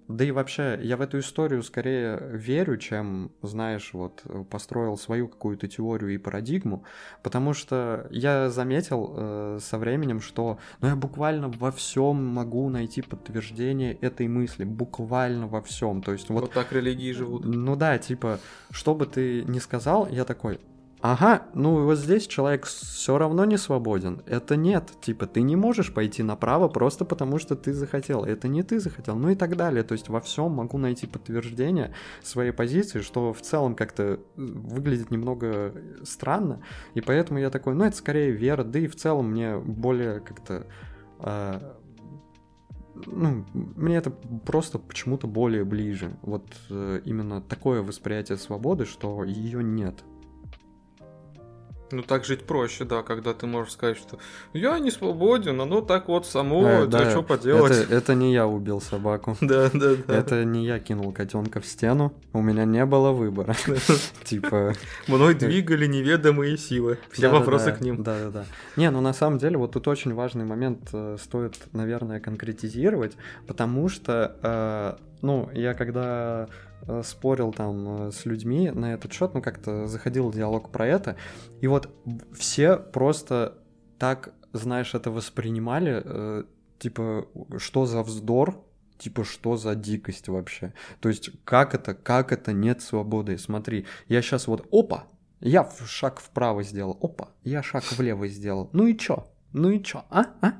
[0.08, 5.28] Да и вообще, я в эту историю скорее верю, чем, знаешь, вот, э, построил свою
[5.28, 6.84] какую-то теорию и парадигму,
[7.22, 13.00] потому что я заметил э, со временем, что, ну, я буквально во всем могу найти
[13.00, 17.44] подтверждение этой мысли, буквально во всем, то есть вот Вот так религии живут.
[17.44, 18.40] ну да, типа,
[18.70, 20.60] что бы ты ни сказал, я такой,
[21.04, 24.22] ага, ну вот здесь человек все равно не свободен.
[24.24, 28.24] Это нет, типа, ты не можешь пойти направо просто потому, что ты захотел.
[28.24, 29.82] Это не ты захотел, ну и так далее.
[29.82, 31.92] То есть во всем могу найти подтверждение
[32.22, 35.74] своей позиции, что в целом как-то э, выглядит немного
[36.04, 36.62] странно.
[36.94, 40.66] И поэтому я такой, ну это скорее вера, да и в целом мне более как-то...
[41.18, 41.76] а,
[43.04, 46.16] ну, мне это просто почему-то более ближе.
[46.22, 50.02] Вот э, именно такое восприятие свободы, что ее нет.
[51.94, 54.18] Ну так жить проще, да, когда ты можешь сказать, что
[54.52, 57.72] я не свободен, оно так вот само, Э, да, да, что поделать.
[57.72, 59.36] Это, это не я убил собаку.
[59.44, 60.16] Да, да, да.
[60.16, 62.12] Это не я кинул котенка в стену.
[62.32, 63.54] У меня не было выбора.
[64.24, 64.72] Типа.
[65.06, 66.98] Мной двигали неведомые силы.
[67.12, 68.02] Все вопросы к ним.
[68.02, 68.44] Да-да-да.
[68.76, 73.16] Не, ну на самом деле вот тут очень важный момент э, стоит, наверное, конкретизировать,
[73.46, 79.34] потому что, э, ну, я когда э, спорил там э, с людьми на этот счет,
[79.34, 81.16] ну как-то заходил диалог про это,
[81.60, 81.88] и вот
[82.32, 83.58] все просто
[83.98, 86.44] так, знаешь, это воспринимали, э,
[86.78, 87.26] типа,
[87.58, 88.62] что за вздор,
[88.98, 90.72] типа, что за дикость вообще.
[91.00, 93.38] То есть, как это, как это нет свободы?
[93.38, 95.04] Смотри, я сейчас вот, опа,
[95.40, 98.70] я шаг вправо сделал, опа, я шаг влево сделал.
[98.72, 99.26] Ну и чё?
[99.52, 100.04] Ну и чё?
[100.10, 100.26] А?
[100.40, 100.54] А?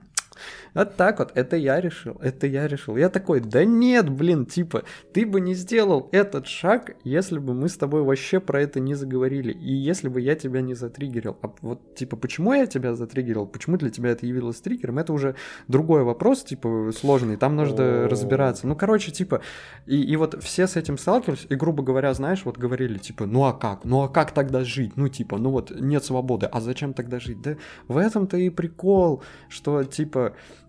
[0.75, 2.97] Вот так вот, это я решил, это я решил.
[2.97, 7.69] Я такой, да нет, блин, типа, ты бы не сделал этот шаг, если бы мы
[7.69, 11.37] с тобой вообще про это не заговорили, и если бы я тебя не затриггерил.
[11.43, 15.37] А вот, типа, почему я тебя затриггерил, почему для тебя это явилось триггером, это уже
[15.69, 18.67] другой вопрос, типа, сложный, там нужно разбираться.
[18.67, 19.41] Ну, короче, типа,
[19.87, 23.45] и, и вот все с этим сталкивались, и, грубо говоря, знаешь, вот говорили, типа, ну
[23.45, 23.85] а как?
[23.85, 24.97] Ну а как тогда жить?
[24.97, 27.41] Ну, типа, ну вот нет свободы, а зачем тогда жить?
[27.41, 27.57] Да
[27.89, 30.24] в этом-то и прикол, что, типа,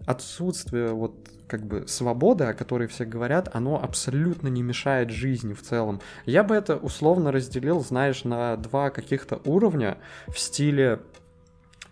[0.05, 1.15] отсутствие вот
[1.47, 6.01] как бы свободы, о которой все говорят, оно абсолютно не мешает жизни в целом.
[6.25, 9.97] Я бы это условно разделил, знаешь, на два каких-то уровня
[10.27, 11.01] в стиле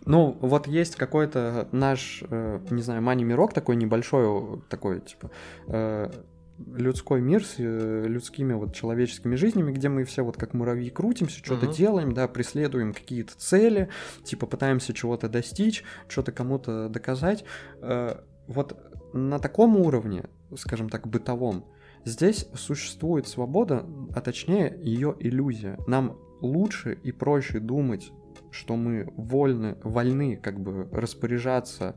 [0.05, 5.31] ну, вот есть какой-то наш, э, не знаю, мани-мирок такой небольшой, такой, типа,
[5.67, 6.11] э,
[6.75, 11.39] людской мир с э, людскими вот человеческими жизнями, где мы все вот как муравьи крутимся,
[11.39, 11.73] что-то Мгм.
[11.73, 13.89] делаем, да, преследуем какие-то цели,
[14.23, 17.43] типа пытаемся чего-то достичь, что-то кому-то доказать.
[17.81, 18.77] Э, вот
[19.13, 20.25] на таком уровне,
[20.57, 21.65] скажем так, бытовом,
[22.05, 23.85] здесь существует свобода,
[24.15, 25.77] а точнее ее иллюзия.
[25.87, 28.11] Нам лучше и проще думать,
[28.51, 31.95] что мы вольны, вольны как бы распоряжаться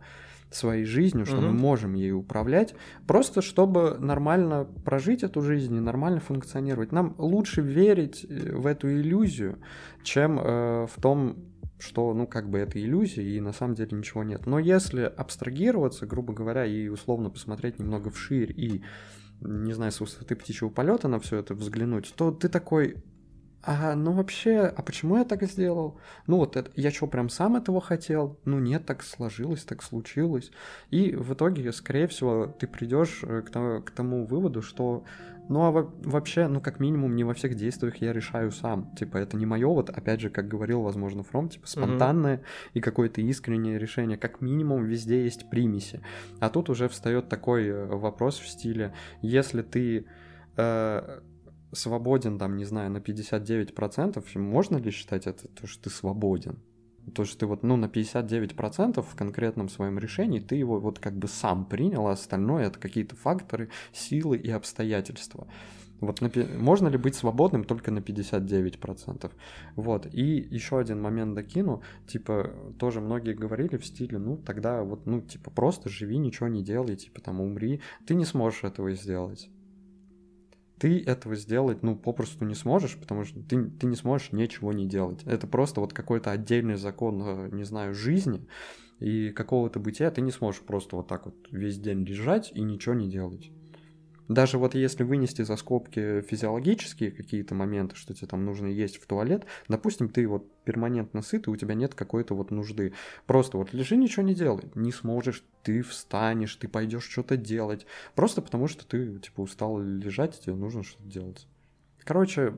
[0.51, 1.57] своей жизнью, что мы Мгм.
[1.57, 2.75] можем ей управлять,
[3.07, 6.93] просто чтобы нормально прожить эту жизнь и нормально функционировать.
[6.93, 9.59] Нам лучше верить э, в эту иллюзию,
[10.03, 11.37] чем э, в том,
[11.79, 14.47] что, ну, как бы это иллюзия, и на самом деле ничего нет.
[14.47, 18.83] Но если абстрагироваться, грубо говоря, и условно посмотреть немного вширь и,
[19.43, 22.97] не знаю, с высоты птичьего полета на все это взглянуть, то ты такой,
[23.67, 25.99] а, ну вообще, а почему я так сделал?
[26.29, 28.39] Ну вот это, я что, прям сам этого хотел?
[28.45, 30.53] Ну нет, так сложилось, так случилось.
[30.91, 35.05] И в итоге, скорее всего, ты придешь э, к тому, к тому выводу, что
[35.49, 38.95] ну а во- вообще, ну как минимум, не во всех действиях я решаю сам.
[38.95, 42.43] Типа это не мое, вот опять же, как говорил, возможно, Фром, типа спонтанное
[42.73, 44.17] и какое-то искреннее решение.
[44.17, 46.03] Как минимум везде есть примеси.
[46.39, 50.07] А тут уже встает такой э, вопрос в стиле, если ты
[50.57, 51.21] э,
[51.73, 56.59] свободен, там, не знаю, на 59%, можно ли считать это то, что ты свободен?
[57.15, 61.17] То, что ты вот, ну, на 59% в конкретном своем решении, ты его вот как
[61.17, 65.47] бы сам принял, а остальное это какие-то факторы, силы и обстоятельства.
[66.01, 69.31] Вот на можно ли быть свободным только на 59%?
[69.77, 70.07] Вот.
[70.13, 71.83] И еще один момент докину.
[72.07, 76.63] Типа, тоже многие говорили в стиле, ну, тогда вот, ну, типа, просто живи, ничего не
[76.63, 77.81] делай, типа, там, умри.
[78.07, 79.49] Ты не сможешь этого сделать.
[80.79, 84.87] Ты этого сделать, ну, попросту не сможешь, потому что ты, ты не сможешь ничего не
[84.87, 85.23] делать.
[85.25, 88.47] Это просто вот какой-то отдельный закон, э, не знаю, жизни
[89.01, 90.11] и какого-то бытия.
[90.11, 93.51] Ты не сможешь просто вот так вот весь день лежать и ничего не делать.
[94.29, 99.07] Даже вот если вынести за скобки физиологические какие-то моменты, что тебе там нужно есть в
[99.07, 102.93] туалет, допустим, ты вот перманентно сыт, и у тебя нет какой-то вот нужды.
[103.27, 104.65] Просто вот лежи, ничего не делай.
[104.75, 107.87] Не сможешь, ты встанешь, ты пойдешь что-то делать.
[108.15, 111.47] Просто потому что ты, типа, устал лежать, и тебе нужно что-то делать.
[112.05, 112.55] Короче,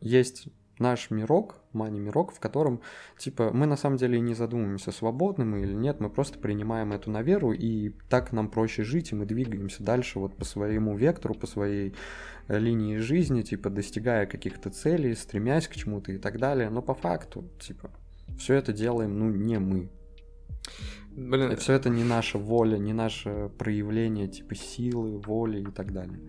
[0.00, 0.48] есть
[0.78, 2.80] наш мирок, мани-мирок, в котором,
[3.18, 7.10] типа, мы на самом деле не задумываемся, свободны мы или нет, мы просто принимаем эту
[7.10, 11.34] на веру, и так нам проще жить, и мы двигаемся дальше вот по своему вектору,
[11.34, 11.94] по своей
[12.48, 16.94] э, линии жизни, типа, достигая каких-то целей, стремясь к чему-то и так далее, но по
[16.94, 17.90] факту, типа,
[18.38, 19.90] все это делаем, ну, не мы.
[21.10, 21.52] Блин.
[21.52, 26.20] И все это не наша воля, не наше проявление, типа, силы, воли и так далее.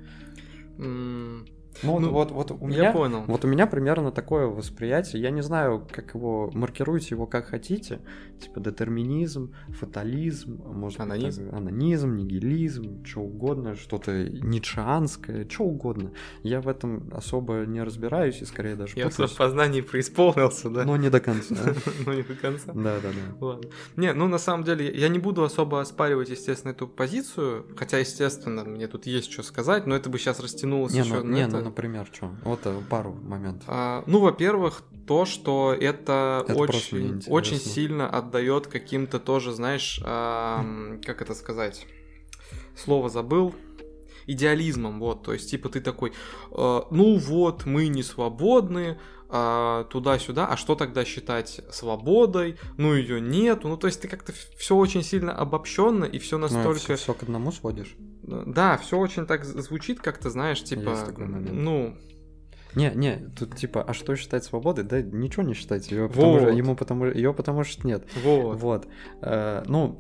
[0.78, 1.57] Mm.
[1.84, 3.24] Ну, ну вот, вот у меня, я понял.
[3.28, 5.22] Вот у меня примерно такое восприятие.
[5.22, 8.00] Я не знаю, как его маркируйте его как хотите.
[8.40, 16.12] Типа детерминизм, фатализм, может анонизм, быть, анонизм, нигилизм, что угодно, что-то ницшеанское, что угодно.
[16.44, 20.84] Я в этом особо не разбираюсь и скорее даже Я в познании преисполнился, да?
[20.84, 21.56] Но не до конца.
[22.06, 22.74] Но не до конца.
[22.74, 23.46] Да, да, да.
[23.46, 23.70] Ладно.
[23.96, 28.64] Не, ну на самом деле я не буду особо оспаривать, естественно, эту позицию, хотя, естественно,
[28.64, 32.32] мне тут есть что сказать, но это бы сейчас растянулось еще на это например, что?
[32.44, 33.66] Вот э, пару моментов.
[33.68, 40.66] А, ну, во-первых, то, что это, это очень, очень сильно отдает каким-то тоже, знаешь, а,
[41.06, 41.88] как это сказать,
[42.76, 43.56] слово забыл,
[44.28, 46.12] идеализмом, вот, то есть, типа, ты такой,
[46.52, 49.00] э, ну вот, мы не свободны,
[49.30, 52.58] э, туда-сюда, а что тогда считать свободой?
[52.76, 56.44] Ну, ее нету, ну, то есть, ты как-то все очень сильно обобщенно и все ну,
[56.44, 56.92] настолько...
[56.92, 57.96] Ну, все к одному сводишь?
[58.24, 61.98] Да, все очень так звучит, как-то, знаешь, типа, ну...
[62.78, 64.84] Не, не, тут типа, а что считать свободой?
[64.84, 66.42] Да ничего не считать ее, потому вот.
[66.42, 68.06] что ему потому ее потому что нет.
[68.24, 68.60] Вот.
[68.60, 68.88] Вот.
[69.22, 70.00] Э, ну,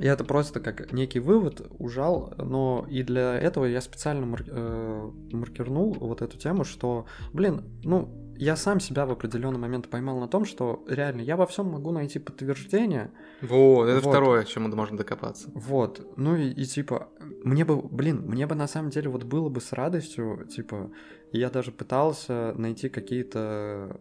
[0.00, 5.10] и это просто как некий вывод ужал, но и для этого я специально мар- э,
[5.32, 8.08] маркернул вот эту тему, что, блин, ну,
[8.38, 11.90] я сам себя в определенный момент поймал на том, что реально я во всем могу
[11.90, 13.10] найти подтверждение.
[13.42, 14.10] Вот, это вот.
[14.10, 15.50] второе, чему можно докопаться.
[15.54, 17.08] Вот, ну и, и типа,
[17.44, 20.90] мне бы, блин, мне бы на самом деле вот было бы с радостью, типа,
[21.32, 24.00] я даже пытался найти какие-то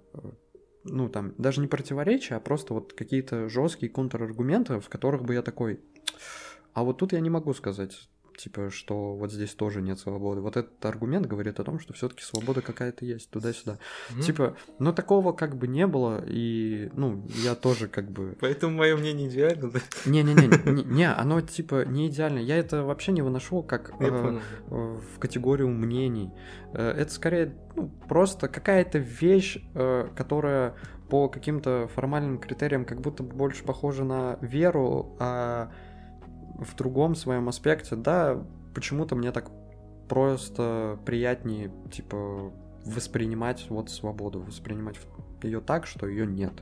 [0.84, 5.42] ну, там, даже не противоречия, а просто вот какие-то жесткие контраргументы, в которых бы я
[5.42, 5.82] такой,
[6.74, 8.08] а вот тут я не могу сказать,
[8.38, 10.42] типа, что вот здесь тоже нет свободы.
[10.42, 13.80] Вот этот аргумент говорит о том, что все-таки свобода какая-то есть туда-сюда.
[14.10, 14.22] Mm-hmm.
[14.22, 18.38] Типа, но такого как бы не было, и, ну, я тоже как бы...
[18.40, 19.80] Поэтому мое мнение идеально, да?
[20.06, 22.40] Не-не-не, не, оно типа не идеально.
[22.40, 26.32] Я это вообще не выношу как э, в категорию мнений.
[26.74, 30.76] Э, это скорее ну, просто какая-то вещь, э, которая
[31.10, 35.72] по каким-то формальным критериям как будто больше похожа на веру, а
[36.58, 38.43] в другом своем аспекте, да,
[38.74, 39.51] почему-то мне так
[40.10, 42.51] просто приятнее, типа,
[42.86, 44.97] воспринимать вот свободу, воспринимать
[45.43, 46.53] ее так, что ее нет.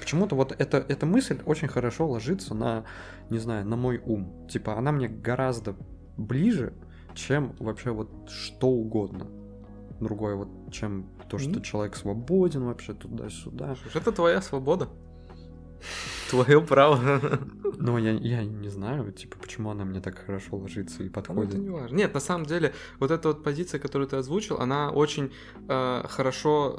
[0.00, 2.84] Почему-то вот эта, эта мысль очень хорошо ложится на,
[3.28, 4.46] не знаю, на мой ум.
[4.48, 5.76] Типа, она мне гораздо
[6.16, 6.72] ближе,
[7.14, 9.26] чем вообще вот что угодно.
[10.00, 11.62] Другое вот, чем то, что mm-hmm.
[11.62, 13.76] человек свободен вообще туда-сюда.
[13.94, 14.88] Это твоя свобода.
[16.30, 17.20] Твое право.
[17.80, 21.54] Ну, я, я не знаю, типа, почему она мне так хорошо ложится и подходит.
[21.54, 21.96] Ну, это не важно.
[21.96, 25.32] Нет, на самом деле, вот эта вот позиция, которую ты озвучил, она очень
[25.68, 26.74] э, хорошо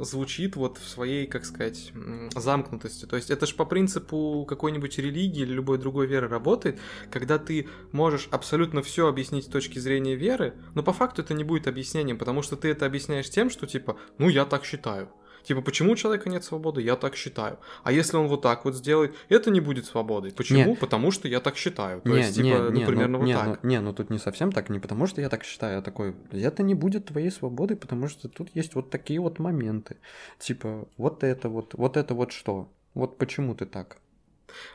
[0.00, 1.92] э, звучит вот в своей, как сказать,
[2.34, 3.06] замкнутости.
[3.06, 6.80] То есть это же по принципу какой-нибудь религии или любой другой веры работает,
[7.10, 11.44] когда ты можешь абсолютно все объяснить с точки зрения веры, но по факту это не
[11.44, 15.10] будет объяснением, потому что ты это объясняешь тем, что типа, ну, я так считаю.
[15.42, 16.82] Типа, почему у человека нет свободы?
[16.82, 17.58] Я так считаю.
[17.82, 20.32] А если он вот так вот сделает, это не будет свободой.
[20.32, 20.70] Почему?
[20.70, 20.76] Не.
[20.76, 22.00] Потому что я так считаю.
[22.00, 23.62] То не, есть, типа, не, ну, не, примерно ну, вот не, так.
[23.62, 26.14] Ну, не, ну тут не совсем так, не потому что я так считаю, а такой,
[26.32, 29.96] это не будет твоей свободой, потому что тут есть вот такие вот моменты.
[30.38, 32.68] Типа, вот это вот, вот это вот что?
[32.94, 33.98] Вот почему ты так?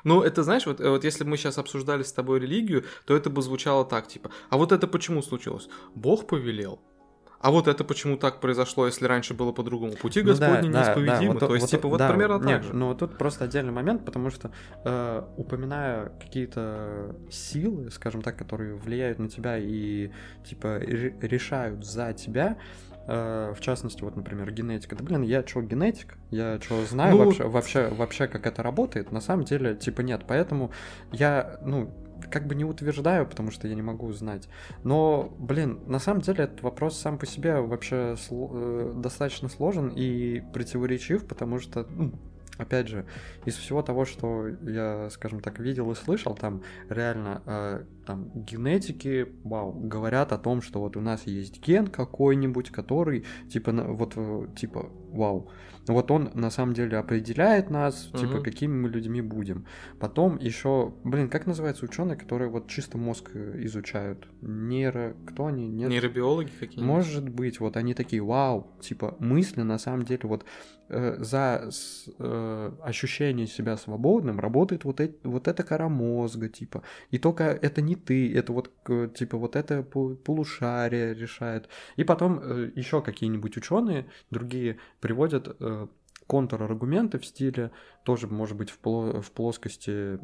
[0.03, 3.29] Ну, это знаешь, вот, вот если бы мы сейчас обсуждали с тобой религию, то это
[3.29, 5.67] бы звучало так, типа, а вот это почему случилось?
[5.95, 6.79] Бог повелел.
[7.45, 9.93] А вот это почему так произошло, если раньше было по-другому?
[9.93, 11.33] Пути ну, Господни да, неисповедимы.
[11.35, 12.73] Да, вот, То есть, вот, типа, вот да, примерно нет, так же.
[12.73, 14.49] Ну, тут просто отдельный момент, потому что,
[14.83, 20.09] э, упоминая какие-то силы, скажем так, которые влияют на тебя и,
[20.43, 22.57] типа, решают за тебя,
[23.05, 24.95] э, в частности, вот, например, генетика.
[24.95, 26.17] Да, блин, я что, генетик?
[26.31, 27.25] Я что, знаю ну...
[27.25, 29.11] вообще, вообще, вообще, как это работает?
[29.11, 30.23] На самом деле, типа, нет.
[30.27, 30.71] Поэтому
[31.11, 31.93] я, ну,
[32.31, 34.47] как бы не утверждаю, потому что я не могу знать.
[34.83, 39.89] Но, блин, на самом деле этот вопрос сам по себе вообще сло- э, достаточно сложен
[39.89, 42.13] и противоречив, потому что, ну,
[42.57, 43.05] опять же,
[43.45, 49.27] из всего того, что я, скажем так, видел и слышал, там реально э, там генетики,
[49.43, 54.47] вау, говорят о том, что вот у нас есть ген какой-нибудь, который типа вот э,
[54.55, 55.49] типа вау,
[55.93, 58.17] вот он на самом деле определяет нас, угу.
[58.17, 59.65] типа какими мы людьми будем.
[59.99, 64.27] Потом еще, блин, как называются ученые, которые вот чисто мозг э, изучают?
[64.41, 65.67] Нейро, кто они?
[65.67, 65.89] Нет?
[65.89, 66.85] Нейробиологи какие-нибудь?
[66.85, 70.45] Может быть, вот они такие, вау, типа мысли на самом деле вот
[70.89, 71.69] за
[72.19, 76.83] э, ощущение себя свободным работает вот, э, вот эта кора мозга, типа.
[77.11, 78.71] И только это не ты, это вот,
[79.15, 81.69] типа, вот это полушарие решает.
[81.95, 85.87] И потом э, еще какие-нибудь ученые, другие, приводят э,
[86.27, 87.71] контраргументы в стиле,
[88.03, 90.17] тоже может быть в, пло в плоскости э,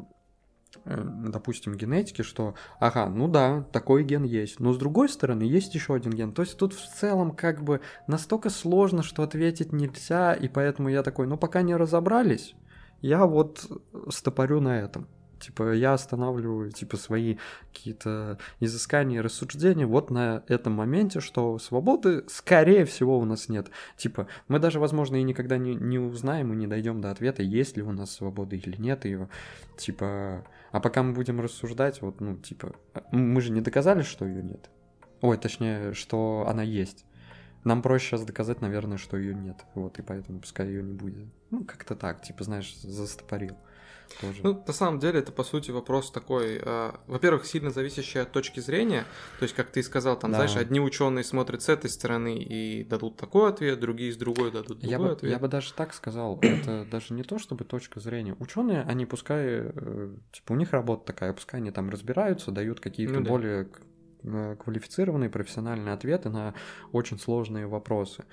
[0.84, 5.94] допустим, генетики, что, ага, ну да, такой ген есть, но с другой стороны есть еще
[5.94, 6.32] один ген.
[6.32, 11.02] То есть тут в целом как бы настолько сложно, что ответить нельзя, и поэтому я
[11.02, 12.54] такой, ну пока не разобрались,
[13.00, 13.66] я вот
[14.08, 15.06] стопорю на этом.
[15.42, 17.36] Типа, я останавливаю, типа, свои
[17.72, 23.68] какие-то изыскания рассуждения вот на этом моменте, что свободы, скорее всего, у нас нет.
[23.96, 27.76] Типа, мы даже, возможно, и никогда не, не узнаем и не дойдем до ответа, есть
[27.76, 29.28] ли у нас свобода или нет ее.
[29.76, 32.76] Типа, а пока мы будем рассуждать, вот, ну, типа,
[33.10, 34.70] мы же не доказали, что ее нет.
[35.22, 37.04] Ой, точнее, что она есть.
[37.64, 39.56] Нам проще сейчас доказать, наверное, что ее нет.
[39.74, 41.26] Вот, и поэтому пускай ее не будет.
[41.50, 43.56] Ну, как-то так, типа, знаешь, застопорил.
[44.20, 44.40] Тоже.
[44.42, 48.60] Ну, на самом деле, это, по сути, вопрос такой, э, во-первых, сильно зависящий от точки
[48.60, 49.04] зрения.
[49.38, 50.38] То есть, как ты сказал, там, да.
[50.38, 54.80] знаешь, одни ученые смотрят с этой стороны и дадут такой ответ, другие с другой дадут
[54.80, 55.30] другой я бы, ответ.
[55.30, 58.36] Я бы даже так сказал, это даже не то, чтобы точка зрения.
[58.38, 63.20] Ученые, они пускай, э, типа, у них работа такая, пускай они там разбираются, дают какие-то
[63.20, 63.66] ну, более Э,
[64.22, 66.54] квалифицированные профессиональные ответы на
[66.92, 68.24] очень сложные вопросы.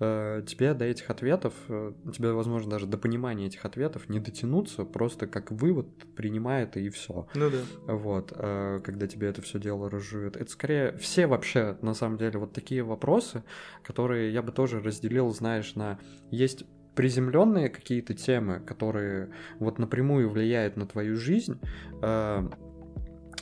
[0.00, 4.84] Э, тебе до этих ответов, э, тебе, возможно, даже до понимания этих ответов не дотянуться,
[4.84, 7.26] просто как вывод принимай это и все.
[7.34, 7.92] Ну да.
[7.94, 10.36] Вот, когда тебе это все дело разжует.
[10.36, 13.42] Это скорее все вообще, на самом деле, вот такие вопросы,
[13.82, 15.98] которые я бы тоже разделил, знаешь, на
[16.30, 16.64] есть
[16.98, 19.30] приземленные какие-то темы, которые
[19.60, 21.60] вот напрямую влияют на твою жизнь,
[22.02, 22.48] э,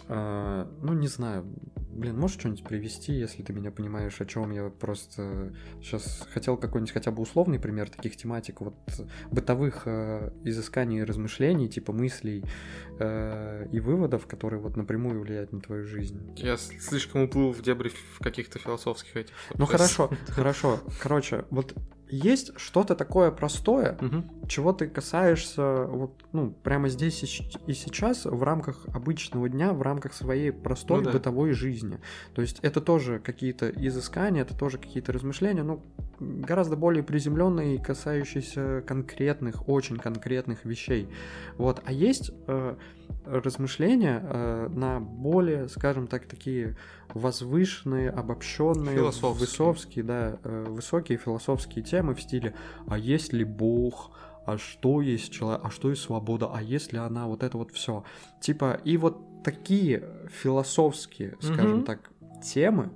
[0.08, 1.46] э, ну не знаю,
[1.96, 6.92] Блин, можешь что-нибудь привести, если ты меня понимаешь, о чем я просто сейчас хотел какой-нибудь
[6.92, 8.74] хотя бы условный пример таких тематик, вот
[9.30, 12.44] бытовых э, изысканий и размышлений, типа мыслей
[12.98, 16.34] э, и выводов, которые вот напрямую влияют на твою жизнь.
[16.36, 19.34] Я слишком уплыл в дебри в каких-то философских этих.
[19.54, 20.80] Ну хорошо, хорошо.
[21.00, 21.74] Короче, вот
[22.08, 24.24] есть что-то такое простое, угу.
[24.48, 27.22] чего ты касаешься вот, ну, прямо здесь
[27.66, 31.12] и сейчас в рамках обычного дня, в рамках своей простой ну, да.
[31.12, 31.98] бытовой жизни.
[32.34, 35.82] То есть это тоже какие-то изыскания, это тоже какие-то размышления, ну,
[36.20, 41.08] гораздо более приземленные, касающиеся конкретных, очень конкретных вещей.
[41.58, 41.82] Вот.
[41.84, 42.76] А есть э,
[43.26, 46.76] размышления э, на более, скажем так, такие
[47.14, 52.54] возвышенные, обобщенные, высокие, да, э, высокие философские темы в стиле
[52.86, 54.10] «А есть ли Бог?»,
[54.46, 57.72] а что есть человек, а что есть свобода, а есть ли она, вот это вот
[57.72, 58.04] все.
[58.40, 61.84] Типа, и вот такие философские, скажем mm-hmm.
[61.84, 62.12] так,
[62.44, 62.90] темы,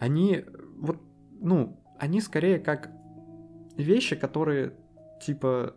[0.00, 0.44] они
[0.76, 0.98] вот,
[1.40, 2.90] ну, они скорее как
[3.76, 4.74] вещи, которые,
[5.22, 5.74] типа,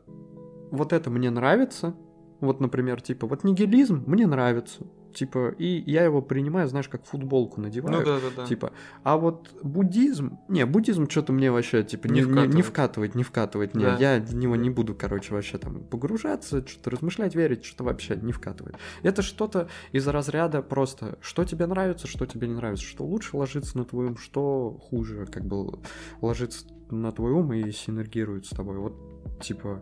[0.72, 1.96] вот это мне нравится,
[2.40, 7.62] вот, например, типа, вот нигилизм мне нравится, Типа, и я его принимаю, знаешь, как футболку
[7.62, 8.00] надеваю.
[8.00, 8.46] Ну да, да, да.
[8.46, 8.72] Типа,
[9.04, 12.50] а вот буддизм, не, буддизм что-то мне вообще, типа, не, не, вкатывает.
[12.50, 13.76] не, не вкатывает, не вкатывает.
[13.76, 13.98] Не, да.
[13.98, 18.32] я в него не буду, короче, вообще там погружаться, что-то размышлять, верить, что-то вообще не
[18.32, 18.76] вкатывает.
[19.04, 23.78] Это что-то из разряда просто, что тебе нравится, что тебе не нравится, что лучше ложится
[23.78, 25.80] на твой ум, что хуже, как бы
[26.22, 28.78] ложится на твой ум и синергирует с тобой.
[28.78, 28.94] Вот,
[29.42, 29.82] типа,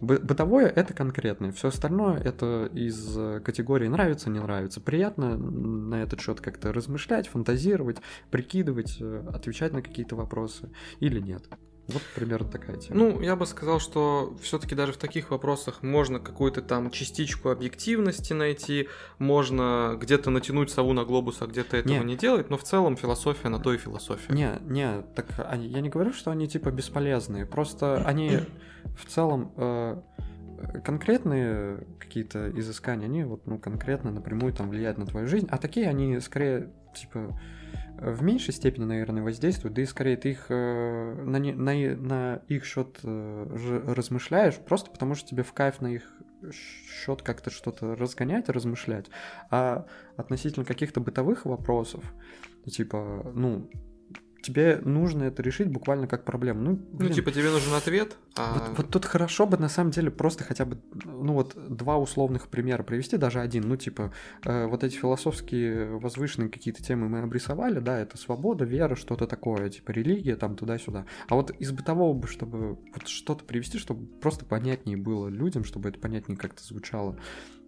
[0.00, 4.80] Бытовое это конкретное, все остальное это из э, категории нравится, не нравится.
[4.80, 7.98] Приятно на этот счет как-то размышлять, фантазировать,
[8.30, 10.70] прикидывать, э, отвечать на какие-то вопросы
[11.00, 11.42] или нет.
[11.88, 12.98] Вот примерно такая тема.
[12.98, 18.34] Ну, я бы сказал, что все-таки даже в таких вопросах можно какую-то там частичку объективности
[18.34, 18.88] найти,
[19.18, 22.96] можно где-то натянуть сову на глобус, а где-то этого не, не делать, но в целом
[22.96, 24.32] философия на то и философия.
[24.32, 28.40] Не, не, так я не говорю, что они типа бесполезные, просто они
[28.98, 30.00] в целом э,
[30.84, 35.88] конкретные какие-то изыскания, они вот ну конкретно напрямую там влияют на твою жизнь, а такие
[35.88, 37.40] они скорее типа
[38.00, 42.98] в меньшей степени, наверное, воздействуют, да и скорее ты их на, на, на их счет
[43.02, 46.12] размышляешь, просто потому что тебе в кайф на их
[46.52, 49.06] счет как-то что-то разгонять, размышлять,
[49.50, 52.04] а относительно каких-то бытовых вопросов,
[52.66, 53.68] типа, ну,
[54.42, 56.60] тебе нужно это решить буквально как проблему.
[56.60, 58.16] Ну, ну блин, ну типа тебе нужен ответ.
[58.36, 58.54] А...
[58.54, 62.48] Вот, вот тут хорошо бы на самом деле просто хотя бы, ну вот два условных
[62.48, 63.68] примера привести, даже один.
[63.68, 64.12] Ну типа
[64.44, 69.68] э, вот эти философские возвышенные какие-то темы мы обрисовали, да, это свобода, вера, что-то такое,
[69.70, 71.06] типа религия, там туда-сюда.
[71.28, 75.88] А вот из бытового бы, чтобы вот что-то привести, чтобы просто понятнее было людям, чтобы
[75.88, 77.18] это понятнее как-то звучало,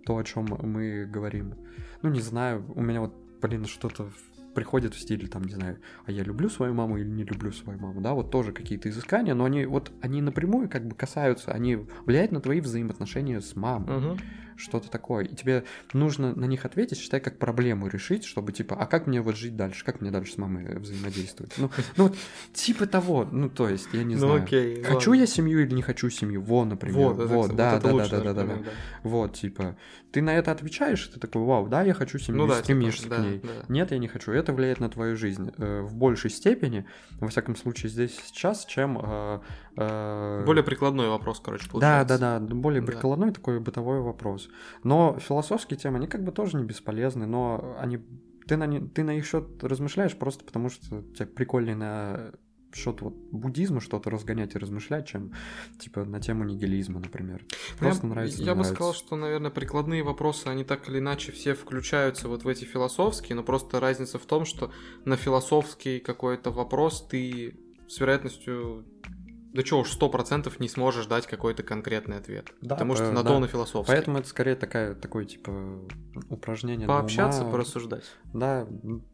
[0.05, 1.55] то, о чем мы говорим.
[2.03, 4.11] Ну не знаю, у меня вот, блин, что-то
[4.55, 7.78] приходят в стиле, там, не знаю, а я люблю свою маму или не люблю свою
[7.78, 11.86] маму, да, вот тоже какие-то изыскания, но они вот, они напрямую как бы касаются, они
[12.06, 13.97] влияют на твои взаимоотношения с мамой.
[13.97, 14.18] Угу
[14.61, 18.87] что-то такое, и тебе нужно на них ответить, считай, как проблему решить, чтобы типа, а
[18.87, 21.53] как мне вот жить дальше, как мне дальше с мамой взаимодействовать?
[21.59, 22.16] Ну, ну вот,
[22.53, 24.43] типа того, ну, то есть, я не ну, знаю.
[24.43, 25.23] Окей, хочу ладно.
[25.23, 26.43] я семью или не хочу семью?
[26.43, 26.99] Во, например.
[26.99, 28.70] Вот, вот, да, вот да, да, да, да, да, да, да.
[29.03, 29.77] Вот, типа,
[30.12, 33.16] ты на это отвечаешь, ты такой, вау, да, я хочу семью, ну, да, стремишься типа,
[33.16, 33.41] к ней.
[33.43, 33.65] Да, да.
[33.69, 34.32] Нет, я не хочу.
[34.32, 36.87] Это влияет на твою жизнь э, в большей степени,
[37.19, 39.41] во всяком случае здесь сейчас, чем Э,
[39.77, 42.19] более прикладной вопрос, короче, получается.
[42.19, 43.35] Да, да, да, более прикладной да.
[43.35, 44.49] такой бытовой вопрос.
[44.83, 48.01] Но философские темы, они как бы тоже не бесполезны, но они
[48.47, 52.33] ты на, ты на их счет размышляешь просто потому, что тебе прикольнее на
[52.75, 55.33] счет вот буддизма что-то разгонять и размышлять, чем
[55.79, 57.45] типа на тему нигилизма, например.
[57.79, 58.43] Просто я, нравится.
[58.43, 58.75] Я бы нравится.
[58.75, 63.37] сказал, что, наверное, прикладные вопросы, они так или иначе все включаются вот в эти философские,
[63.37, 64.71] но просто разница в том, что
[65.05, 67.57] на философский какой-то вопрос ты
[67.89, 68.85] с вероятностью
[69.52, 72.52] да что уж, сто процентов не сможешь дать какой-то конкретный ответ.
[72.60, 73.31] Да, потому что э, на да.
[73.31, 73.93] то на философский.
[73.93, 75.81] Поэтому это скорее такая, такое, типа,
[76.28, 77.52] упражнение Пообщаться, ума.
[77.52, 78.05] порассуждать.
[78.32, 78.66] Да,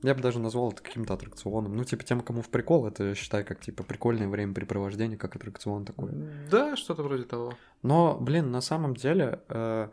[0.03, 1.75] я бы даже назвал это каким-то аттракционом.
[1.75, 6.11] Ну, типа, тем, кому в прикол, это, считай, как, типа, прикольное времяпрепровождение, как аттракцион такой.
[6.51, 7.55] Да, что-то вроде того.
[7.83, 9.89] Но, блин, на самом деле, э,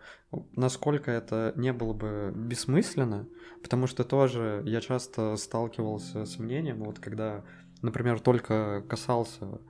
[0.55, 3.27] насколько это не было бы бессмысленно,
[3.61, 7.45] потому что тоже я часто сталкивался с мнением, вот когда,
[7.81, 9.61] например, только касался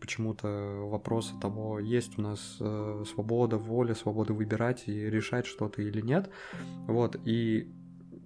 [0.00, 0.48] почему-то
[0.90, 6.30] вопроса того, есть у нас э, свобода воля, свобода выбирать и решать что-то или нет.
[6.86, 7.72] Вот, и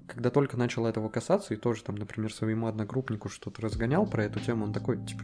[0.07, 4.41] когда только начал этого касаться, и тоже там, например, своему одногруппнику что-то разгонял про эту
[4.41, 5.23] тему, он такой, типа,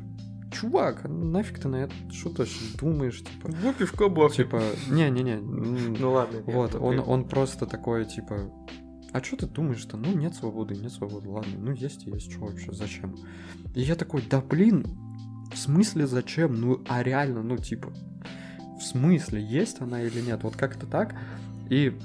[0.52, 2.47] чувак, нафиг ты на это что-то
[2.78, 3.48] думаешь, типа...
[3.48, 4.32] Выпив кабак.
[4.32, 5.36] Типа, не-не-не.
[5.36, 6.40] Ну ладно.
[6.47, 8.51] Вот, он, он просто такой, типа,
[9.12, 9.97] а что ты думаешь-то?
[9.97, 13.16] Ну, нет свободы, нет свободы, ладно, ну, есть и есть, что вообще, зачем?
[13.74, 14.86] И я такой, да блин,
[15.52, 16.55] в смысле зачем?
[16.60, 17.93] Ну, а реально, ну, типа,
[18.78, 20.43] в смысле, есть она или нет?
[20.43, 21.14] Вот как-то так.
[21.70, 21.98] И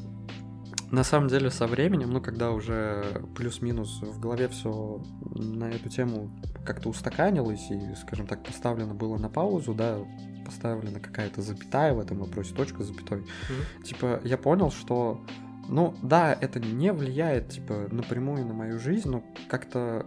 [0.92, 5.02] на самом деле со временем, ну, когда уже плюс-минус в голове все
[5.36, 6.32] на эту тему
[6.66, 10.00] как-то устаканилось и, скажем так, поставлено было на паузу, да,
[10.46, 13.20] поставлена какая-то запятая в этом вопросе, точка запятой.
[13.20, 13.84] Mm-hmm.
[13.84, 15.22] Типа, я понял, что,
[15.70, 20.06] ну, да, это не влияет, типа, напрямую на мою жизнь, но как-то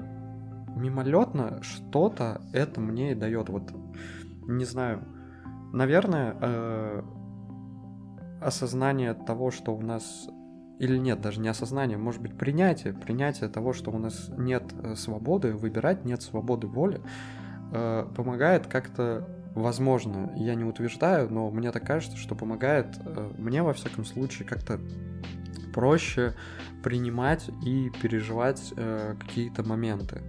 [0.76, 3.48] мимолетно что-то это мне и дает.
[3.48, 3.72] Вот,
[4.46, 5.02] не знаю,
[5.72, 7.02] наверное, э,
[8.40, 10.28] осознание того, что у нас
[10.78, 14.96] или нет, даже не осознание, может быть, принятие, принятие того, что у нас нет э,
[14.96, 17.00] свободы выбирать, нет свободы воли,
[17.72, 23.62] э, помогает как-то, возможно, я не утверждаю, но мне так кажется, что помогает э, мне,
[23.62, 24.80] во всяком случае, как-то
[25.72, 26.34] проще
[26.82, 30.22] принимать и переживать э, какие-то моменты.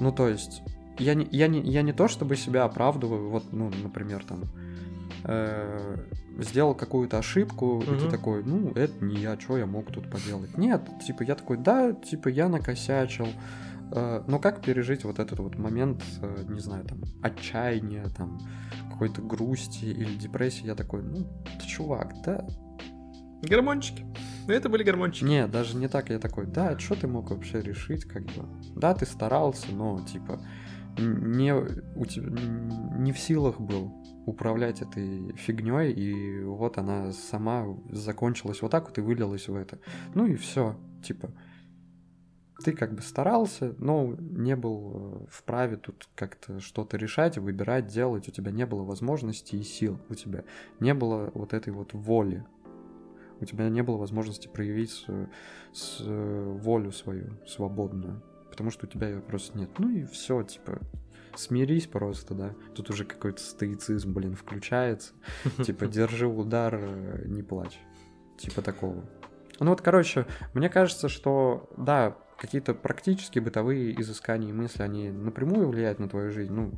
[0.00, 0.62] Ну, то есть,
[0.98, 4.44] я не, я не, я не то, чтобы себя оправдываю, вот, ну, например, там,
[5.24, 5.96] э,
[6.38, 7.82] сделал какую-то ошибку, угу.
[7.82, 10.56] и ты такой, ну, это не я, что я мог тут поделать?
[10.56, 13.28] Нет, типа, я такой, да, типа, я накосячил,
[13.92, 18.40] э, но как пережить вот этот вот момент, э, не знаю, там, отчаяния, там,
[18.90, 20.66] какой-то грусти или депрессии?
[20.66, 21.26] Я такой, ну,
[21.66, 22.46] чувак, да,
[23.42, 24.04] Гормончики.
[24.46, 25.24] Ну, это были гормончики.
[25.24, 26.10] Не, даже не так.
[26.10, 28.46] Я такой, да, что ты мог вообще решить, как бы.
[28.74, 30.40] Да, ты старался, но, типа,
[30.98, 32.28] не, у тебя,
[32.98, 33.94] не в силах был
[34.26, 39.78] управлять этой фигней, и вот она сама закончилась вот так вот и вылилась в это.
[40.14, 41.30] Ну и все, типа,
[42.62, 48.28] ты как бы старался, но не был э, вправе тут как-то что-то решать, выбирать, делать,
[48.28, 50.44] у тебя не было возможности и сил, у тебя
[50.78, 52.44] не было вот этой вот воли
[53.40, 55.06] у тебя не было возможности проявить с,
[55.72, 59.70] с, волю свою свободную, потому что у тебя ее просто нет.
[59.78, 60.80] Ну и все, типа,
[61.36, 62.54] смирись просто, да.
[62.74, 65.12] Тут уже какой-то стоицизм, блин, включается.
[65.64, 67.78] Типа, держи удар, э, не плачь.
[68.38, 69.04] Типа такого.
[69.58, 75.68] Ну вот, короче, мне кажется, что, да, какие-то практические бытовые изыскания и мысли, они напрямую
[75.68, 76.72] влияют на твою жизнь, ну,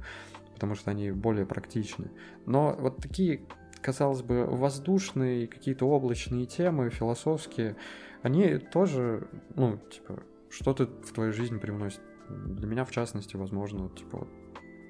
[0.55, 2.11] потому что они более практичны.
[2.47, 3.43] Но вот такие
[3.83, 7.77] казалось бы, воздушные, какие-то облачные темы, философские,
[8.23, 9.27] они тоже,
[9.57, 12.01] ну, типа, что-то в твою жизнь привносят.
[12.29, 14.29] Для меня, в частности, возможно, типа, вот,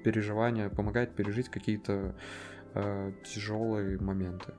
[0.03, 2.15] переживания, помогает пережить какие-то
[2.75, 4.53] э, тяжелые моменты.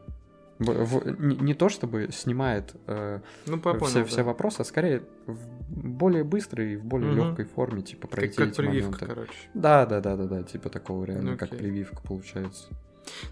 [0.59, 4.07] В, в, не, не то чтобы снимает э, Ну, по- понял, все, да.
[4.07, 7.19] все вопросы, а скорее в более быстрой и в более Мгм.
[7.29, 9.07] легкой форме, типа Как, пройти как эти прививка, моменты.
[9.07, 9.33] короче.
[9.55, 11.59] Да, да, да, да, да, типа такого реально, как Окей.
[11.59, 12.69] прививка получается.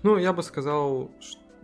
[0.02, 1.10] Ну, я бы сказал,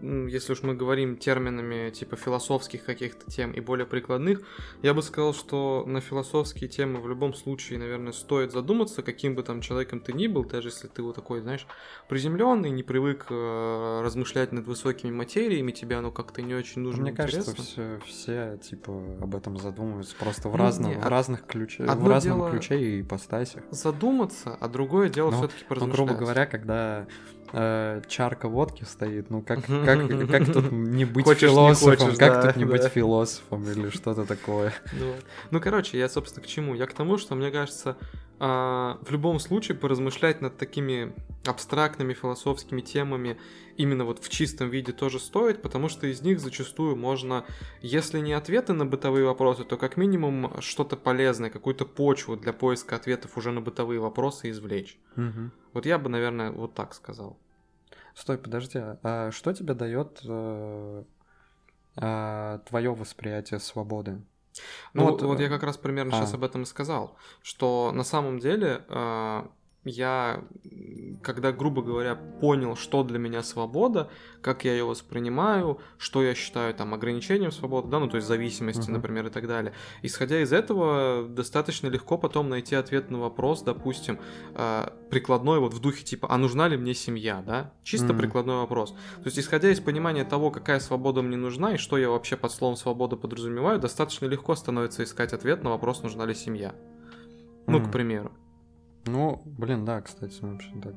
[0.00, 4.42] м, если уж мы говорим терминами типа философских каких-то тем и более прикладных,
[4.82, 9.42] я бы сказал, что на философские темы в любом случае, наверное, стоит задуматься, каким бы
[9.42, 11.66] там человеком ты ни был, даже если ты вот такой, знаешь,
[12.08, 17.12] приземленный, не привык э, размышлять над высокими материями, тебе оно как-то не очень нужно, Мне
[17.12, 17.64] кажется, интересно.
[17.64, 21.92] все, все типа об этом задумываются просто в, Ну, разном, не, в од- разных ключах,
[21.96, 23.64] в разном ключе и ипостасях.
[23.72, 25.96] Задуматься, а другое дело Ну, все-таки Ну, поразмышлять.
[26.06, 27.06] грубо говоря, когда
[27.52, 32.18] э, чарка водки стоит, ну как, как, как тут не быть Хочешь, не философом, хочешь,
[32.18, 32.88] как да, тут не быть да.
[32.88, 34.72] философом или что-то такое.
[34.92, 35.14] Ну.
[35.50, 36.74] Ну, короче, я, собственно, к чему?
[36.74, 37.96] Я к тому, что, мне кажется,
[38.40, 41.12] а, в любом случае поразмышлять над такими
[41.44, 43.38] абстрактными философскими темами
[43.76, 47.44] именно вот в чистом виде тоже стоит, потому что из них зачастую можно,
[47.80, 52.96] если не ответы на бытовые вопросы, то как минимум что-то полезное, какую-то почву для поиска
[52.96, 54.98] ответов уже на бытовые вопросы извлечь.
[55.16, 55.52] Мгм.
[55.72, 57.38] Вот я бы, наверное, вот так сказал.
[58.14, 60.20] Стой, подожди, а что тебе дает
[61.94, 64.20] твое восприятие свободы?
[64.94, 66.36] Ну, Ну, вот, вот, вот я э, как раз примерно сейчас а.
[66.36, 69.42] об этом и сказал, что на самом деле э,
[69.88, 70.44] я,
[71.22, 74.08] когда, грубо говоря, понял, что для меня свобода,
[74.40, 78.82] как я ее воспринимаю, что я считаю там ограничением свободы, да, ну то есть зависимости,
[78.82, 78.92] Мгм.
[78.92, 79.72] например, и так далее.
[80.02, 84.18] Исходя из этого, достаточно легко потом найти ответ на вопрос, допустим,
[84.54, 87.72] э, прикладной вот в духе типа, а нужна ли мне семья, да?
[87.82, 88.18] Чисто Мгм.
[88.18, 88.90] прикладной вопрос.
[88.90, 92.52] То есть, исходя из понимания того, какая свобода мне нужна и что я вообще под
[92.52, 96.74] словом свобода подразумеваю, достаточно легко становится искать ответ на вопрос, нужна ли семья.
[97.66, 97.90] Ну, к Мгм.
[97.92, 98.32] примеру.
[99.12, 100.94] Ну, блин, да, кстати, вообще так.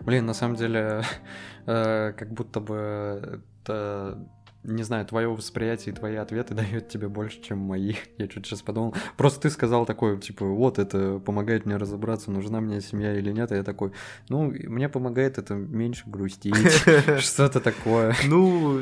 [0.00, 1.02] Блин, на самом деле,
[1.66, 4.28] э, как будто бы это,
[4.64, 7.94] не знаю, твое восприятие и твои ответы дают тебе больше, чем мои.
[8.18, 8.94] Я чуть сейчас подумал.
[9.16, 13.52] Просто ты сказал такое, типа, вот это помогает мне разобраться, нужна мне семья или нет.
[13.52, 13.92] И я такой,
[14.28, 16.54] ну, мне помогает это меньше грустить.
[17.18, 18.14] Что-то такое.
[18.26, 18.80] Ну,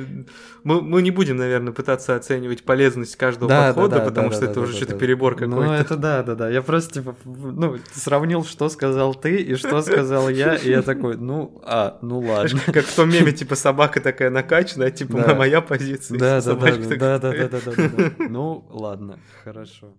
[0.63, 4.61] мы, не будем, наверное, пытаться оценивать полезность каждого Да, да, подхода, да, потому что это
[4.61, 5.75] уже что-то перебор Ну, какой-то.
[5.75, 6.49] это да, да, да.
[6.49, 11.17] Я просто, типа, ну, сравнил, что сказал ты и что сказал я, и я такой,
[11.17, 12.61] ну, а, ну ладно.
[12.67, 16.19] Как в том меме, типа, собака такая накачанная, типа, моя позиция.
[16.19, 18.13] Да, да, да, да, да, да, да.
[18.29, 19.95] Ну, ладно, хорошо.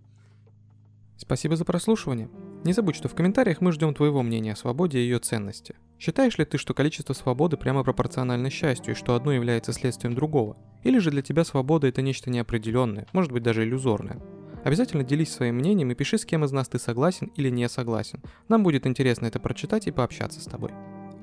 [1.16, 2.28] Спасибо за прослушивание.
[2.64, 5.74] Не забудь, что в комментариях мы ждем твоего мнения о свободе и ее ценности.
[5.98, 10.56] Считаешь ли ты, что количество свободы прямо пропорционально счастью и что одно является следствием другого?
[10.82, 14.20] Или же для тебя свобода это нечто неопределенное, может быть даже иллюзорное?
[14.64, 18.22] Обязательно делись своим мнением и пиши, с кем из нас ты согласен или не согласен.
[18.48, 20.72] Нам будет интересно это прочитать и пообщаться с тобой.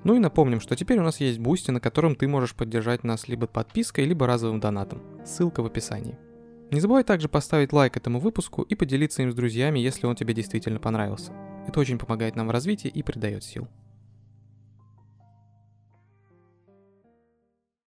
[0.04, 3.28] Ну и напомним, что теперь у нас есть Boosty, на котором ты можешь поддержать нас
[3.28, 5.02] либо подпиской, либо разовым донатом.
[5.26, 6.18] Ссылка в описании.
[6.72, 10.34] Не забывай также поставить лайк этому выпуску и поделиться им с друзьями, если он тебе
[10.34, 11.34] действительно понравился.
[11.68, 13.68] Это очень помогает нам в развитии и придает сил.